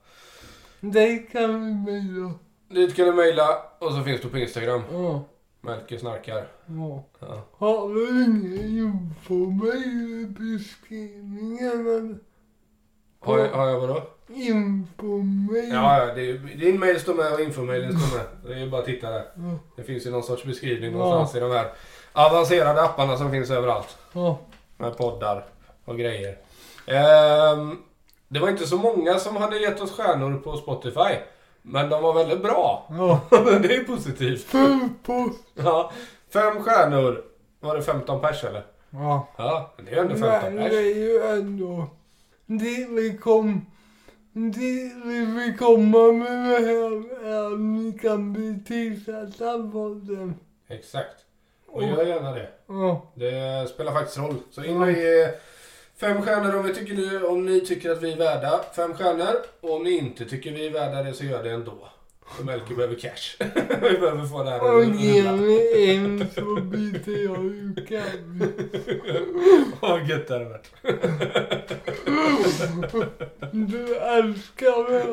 Det 0.80 1.18
kan 1.18 1.64
vi 1.64 1.92
mejla. 1.92 2.32
Dit 2.70 2.96
kan 2.96 3.06
du 3.06 3.12
mejla 3.12 3.62
och 3.78 3.92
så 3.92 4.02
finns 4.02 4.20
du 4.20 4.28
på 4.28 4.38
Instagram. 4.38 4.82
Ja. 4.92 5.24
Melker 5.64 5.98
snarkar. 5.98 6.46
Ja. 6.66 7.04
Ja. 7.20 7.42
Har 7.58 7.94
du 7.94 8.24
ingen 8.24 8.78
info-mejl 8.78 10.20
i 10.22 10.26
beskrivningen? 10.26 12.20
Har, 13.20 13.38
jag, 13.38 13.48
har 13.48 13.68
jag 13.68 13.80
vadå? 13.80 14.02
Info-mejl? 14.28 15.68
Ja, 15.72 16.06
ja 16.06 16.14
det, 16.14 16.30
är- 16.30 16.56
din 16.60 16.80
mail 16.80 17.00
står 17.00 17.14
med 17.14 17.32
och 17.32 17.40
infomailen 17.40 17.98
står 17.98 18.16
med. 18.18 18.26
Det 18.46 18.52
är 18.54 18.58
ju 18.58 18.70
bara 18.70 18.80
att 18.80 18.86
titta 18.86 19.10
där. 19.10 19.24
Ja. 19.36 19.58
Det 19.76 19.82
finns 19.82 20.06
ju 20.06 20.10
någon 20.10 20.22
sorts 20.22 20.44
beskrivning 20.44 20.92
Ja. 20.92 20.98
någonstans 20.98 21.34
i 21.36 21.40
de 21.40 21.50
här 21.50 21.72
avancerade 22.12 22.82
apparna 22.82 23.16
som 23.16 23.30
finns 23.30 23.50
överallt. 23.50 23.98
Ja. 24.12 24.38
Med 24.76 24.96
poddar 24.96 25.44
och 25.84 25.98
grejer. 25.98 26.36
Ehm, 26.86 27.76
det 28.28 28.40
var 28.40 28.48
inte 28.48 28.66
så 28.66 28.76
många 28.76 29.18
som 29.18 29.36
hade 29.36 29.58
gett 29.58 29.80
oss 29.80 29.92
stjärnor 29.92 30.38
på 30.38 30.56
Spotify. 30.56 31.14
Men 31.66 31.90
de 31.90 32.02
var 32.02 32.14
väldigt 32.14 32.42
bra. 32.42 32.86
Ja. 32.90 33.20
det 33.62 33.74
är 33.76 33.84
positivt. 33.84 34.44
Full 34.44 34.88
post. 35.02 35.44
Ja, 35.54 35.92
fem 36.32 36.62
stjärnor. 36.62 37.24
Var 37.60 37.76
det 37.76 37.82
15 37.82 38.20
pers 38.20 38.44
eller? 38.44 38.62
Ja. 38.90 39.28
Ja, 39.36 39.74
det 39.84 39.92
är 39.94 40.00
ändå 40.00 40.14
15 40.16 40.54
Men 40.54 40.56
det 40.56 40.70
pers. 40.70 40.72
är 40.78 40.94
ju 40.94 41.22
ändå 41.22 41.86
det 42.46 42.86
vi 42.90 43.18
kom... 43.22 43.66
Det 44.32 44.92
vi 45.04 45.24
vill 45.24 45.58
komma 45.58 46.12
med 46.12 46.50
det 46.50 46.66
här 46.66 47.24
är 47.26 47.52
att 47.52 47.60
ni 47.60 47.98
kan 48.02 48.32
betygsätta 48.32 49.70
podden. 49.72 50.34
Exakt. 50.68 51.16
Och 51.66 51.82
gör 51.82 52.06
gärna 52.06 52.32
det. 52.32 52.48
Ja. 52.66 53.12
Det 53.14 53.68
spelar 53.68 53.92
faktiskt 53.92 54.18
roll. 54.18 54.34
Så 54.50 54.64
in 54.64 54.82
och 54.82 54.90
ge 54.92 55.28
fem 56.00 56.22
stjärnor 56.22 56.54
om, 56.56 56.62
vi 56.66 56.74
tycker 56.74 56.94
ni, 56.94 57.16
om 57.26 57.46
ni 57.46 57.60
tycker 57.60 57.90
att 57.90 58.02
vi 58.02 58.12
är 58.12 58.16
värda 58.16 58.64
fem 58.76 58.94
stjärnor. 58.94 59.34
Och 59.60 59.74
om 59.76 59.82
ni 59.84 59.90
inte 59.98 60.24
tycker 60.24 60.52
vi 60.52 60.66
är 60.66 60.70
värda 60.70 61.02
det 61.02 61.12
så 61.14 61.24
gör 61.24 61.42
det 61.42 61.50
ändå. 61.50 61.88
Och 62.38 62.44
Melker 62.44 62.74
behöver 62.74 62.94
cash. 62.94 63.36
Vi 63.82 63.98
behöver 63.98 64.26
få 64.26 64.42
det 64.42 64.50
här 64.50 64.74
Och 64.76 64.84
ge 64.84 65.32
mig 65.32 65.96
en 65.96 66.26
så 66.34 66.60
byter 66.60 67.24
jag 67.24 67.44
ut. 67.44 67.90
Åh, 69.82 69.90
vad 69.90 70.08
gött 70.08 70.28
det 70.28 70.34
hade 70.34 70.44
varit. 70.44 70.70
Du 73.52 73.96
älskar 73.96 74.90
mig. 74.90 75.04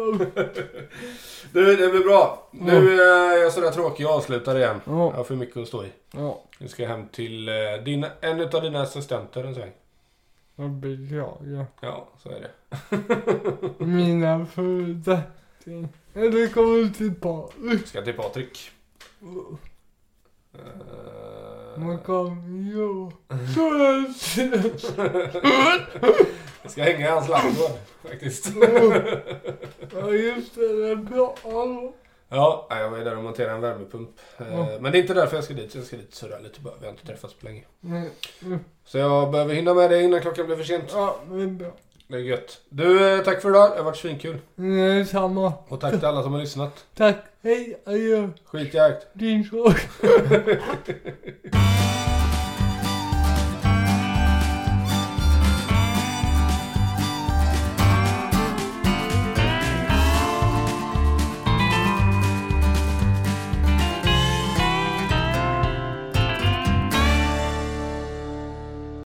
Du, 1.53 1.75
det 1.75 1.87
blir 1.89 2.03
bra. 2.03 2.47
Nu 2.51 3.01
är 3.01 3.37
jag 3.37 3.53
sådär 3.53 3.71
tråkig 3.71 4.05
och 4.07 4.13
avslutar 4.13 4.57
igen. 4.57 4.81
Jag 4.85 4.95
Ja. 4.95 5.11
har 5.15 5.23
för 5.23 5.35
mycket 5.35 5.57
att 5.57 5.67
stå 5.67 5.83
i. 5.83 5.87
Ja, 6.11 6.43
Nu 6.57 6.67
ska 6.67 6.83
jag 6.83 6.89
hem 6.89 7.07
till 7.07 7.49
eh, 7.49 7.53
din, 7.85 8.05
en 8.21 8.39
utav 8.39 8.61
dina 8.61 8.81
assistenter 8.81 9.43
en 9.43 9.55
sväng. 9.55 9.71
Jag 10.61 10.71
beklagar. 10.71 11.65
Ja, 11.81 12.09
så 12.23 12.29
är 12.29 12.39
det. 12.41 12.51
Mina 13.85 14.45
förutsättningar. 14.45 15.89
Eller 16.13 16.47
kommer 16.47 16.93
till 16.93 17.15
Patrik. 17.15 17.87
Ska 17.87 18.01
till 18.01 18.13
Patrik. 18.13 18.71
Man 21.77 21.91
Eh, 21.91 21.97
kan 22.05 22.65
ju 22.67 23.11
jag 23.55 24.15
ska 26.71 26.83
hänga 26.83 27.07
i 27.07 27.11
hans 27.11 27.29
ladugård 27.29 27.77
faktiskt. 28.03 28.51
Ja 29.93 30.09
just 30.11 30.55
det, 30.55 30.81
det 30.81 30.89
är 30.91 30.95
bra. 30.95 31.35
Ja, 32.33 32.67
jag 32.69 32.89
var 32.89 32.97
ju 32.97 33.03
där 33.03 33.17
och 33.17 33.23
monterade 33.23 33.53
en 33.53 33.61
värmepump. 33.61 34.09
Ja. 34.37 34.67
Men 34.79 34.91
det 34.91 34.97
är 34.97 35.01
inte 35.01 35.13
därför 35.13 35.37
jag 35.37 35.43
ska 35.43 35.53
dit. 35.53 35.75
Jag 35.75 35.83
ska 35.83 35.97
dit 35.97 36.15
surra 36.15 36.39
lite 36.39 36.59
bara. 36.59 36.73
Vi 36.79 36.85
har 36.85 36.91
inte 36.91 37.05
träffats 37.05 37.33
på 37.33 37.45
länge. 37.45 37.63
Mm, 37.83 38.09
mm. 38.41 38.59
Så 38.85 38.97
jag 38.97 39.31
behöver 39.31 39.53
hinna 39.53 39.73
med 39.73 39.89
det 39.89 40.01
innan 40.01 40.21
klockan 40.21 40.45
blir 40.45 40.55
för 40.55 40.63
sent. 40.63 40.83
Ja, 40.93 41.15
det 41.31 41.43
är 41.43 41.47
bra. 41.47 41.71
Det 42.07 42.15
är 42.15 42.19
gött. 42.19 42.61
Du, 42.69 43.13
eh, 43.13 43.23
tack 43.23 43.41
för 43.41 43.49
idag. 43.49 43.71
Det 43.71 43.77
har 43.77 43.83
varit 43.83 43.97
svinkul. 43.97 44.37
Det 44.55 44.65
är 44.65 45.05
samma. 45.05 45.53
Och 45.67 45.79
tack 45.79 45.93
till 45.93 46.05
alla 46.05 46.23
som 46.23 46.33
har 46.33 46.39
lyssnat. 46.39 46.85
Tack. 46.95 47.17
Hej, 47.41 47.81
adjö. 47.85 48.29
Skitjakt. 48.45 49.07
Din 49.13 49.43
sak. 49.43 49.75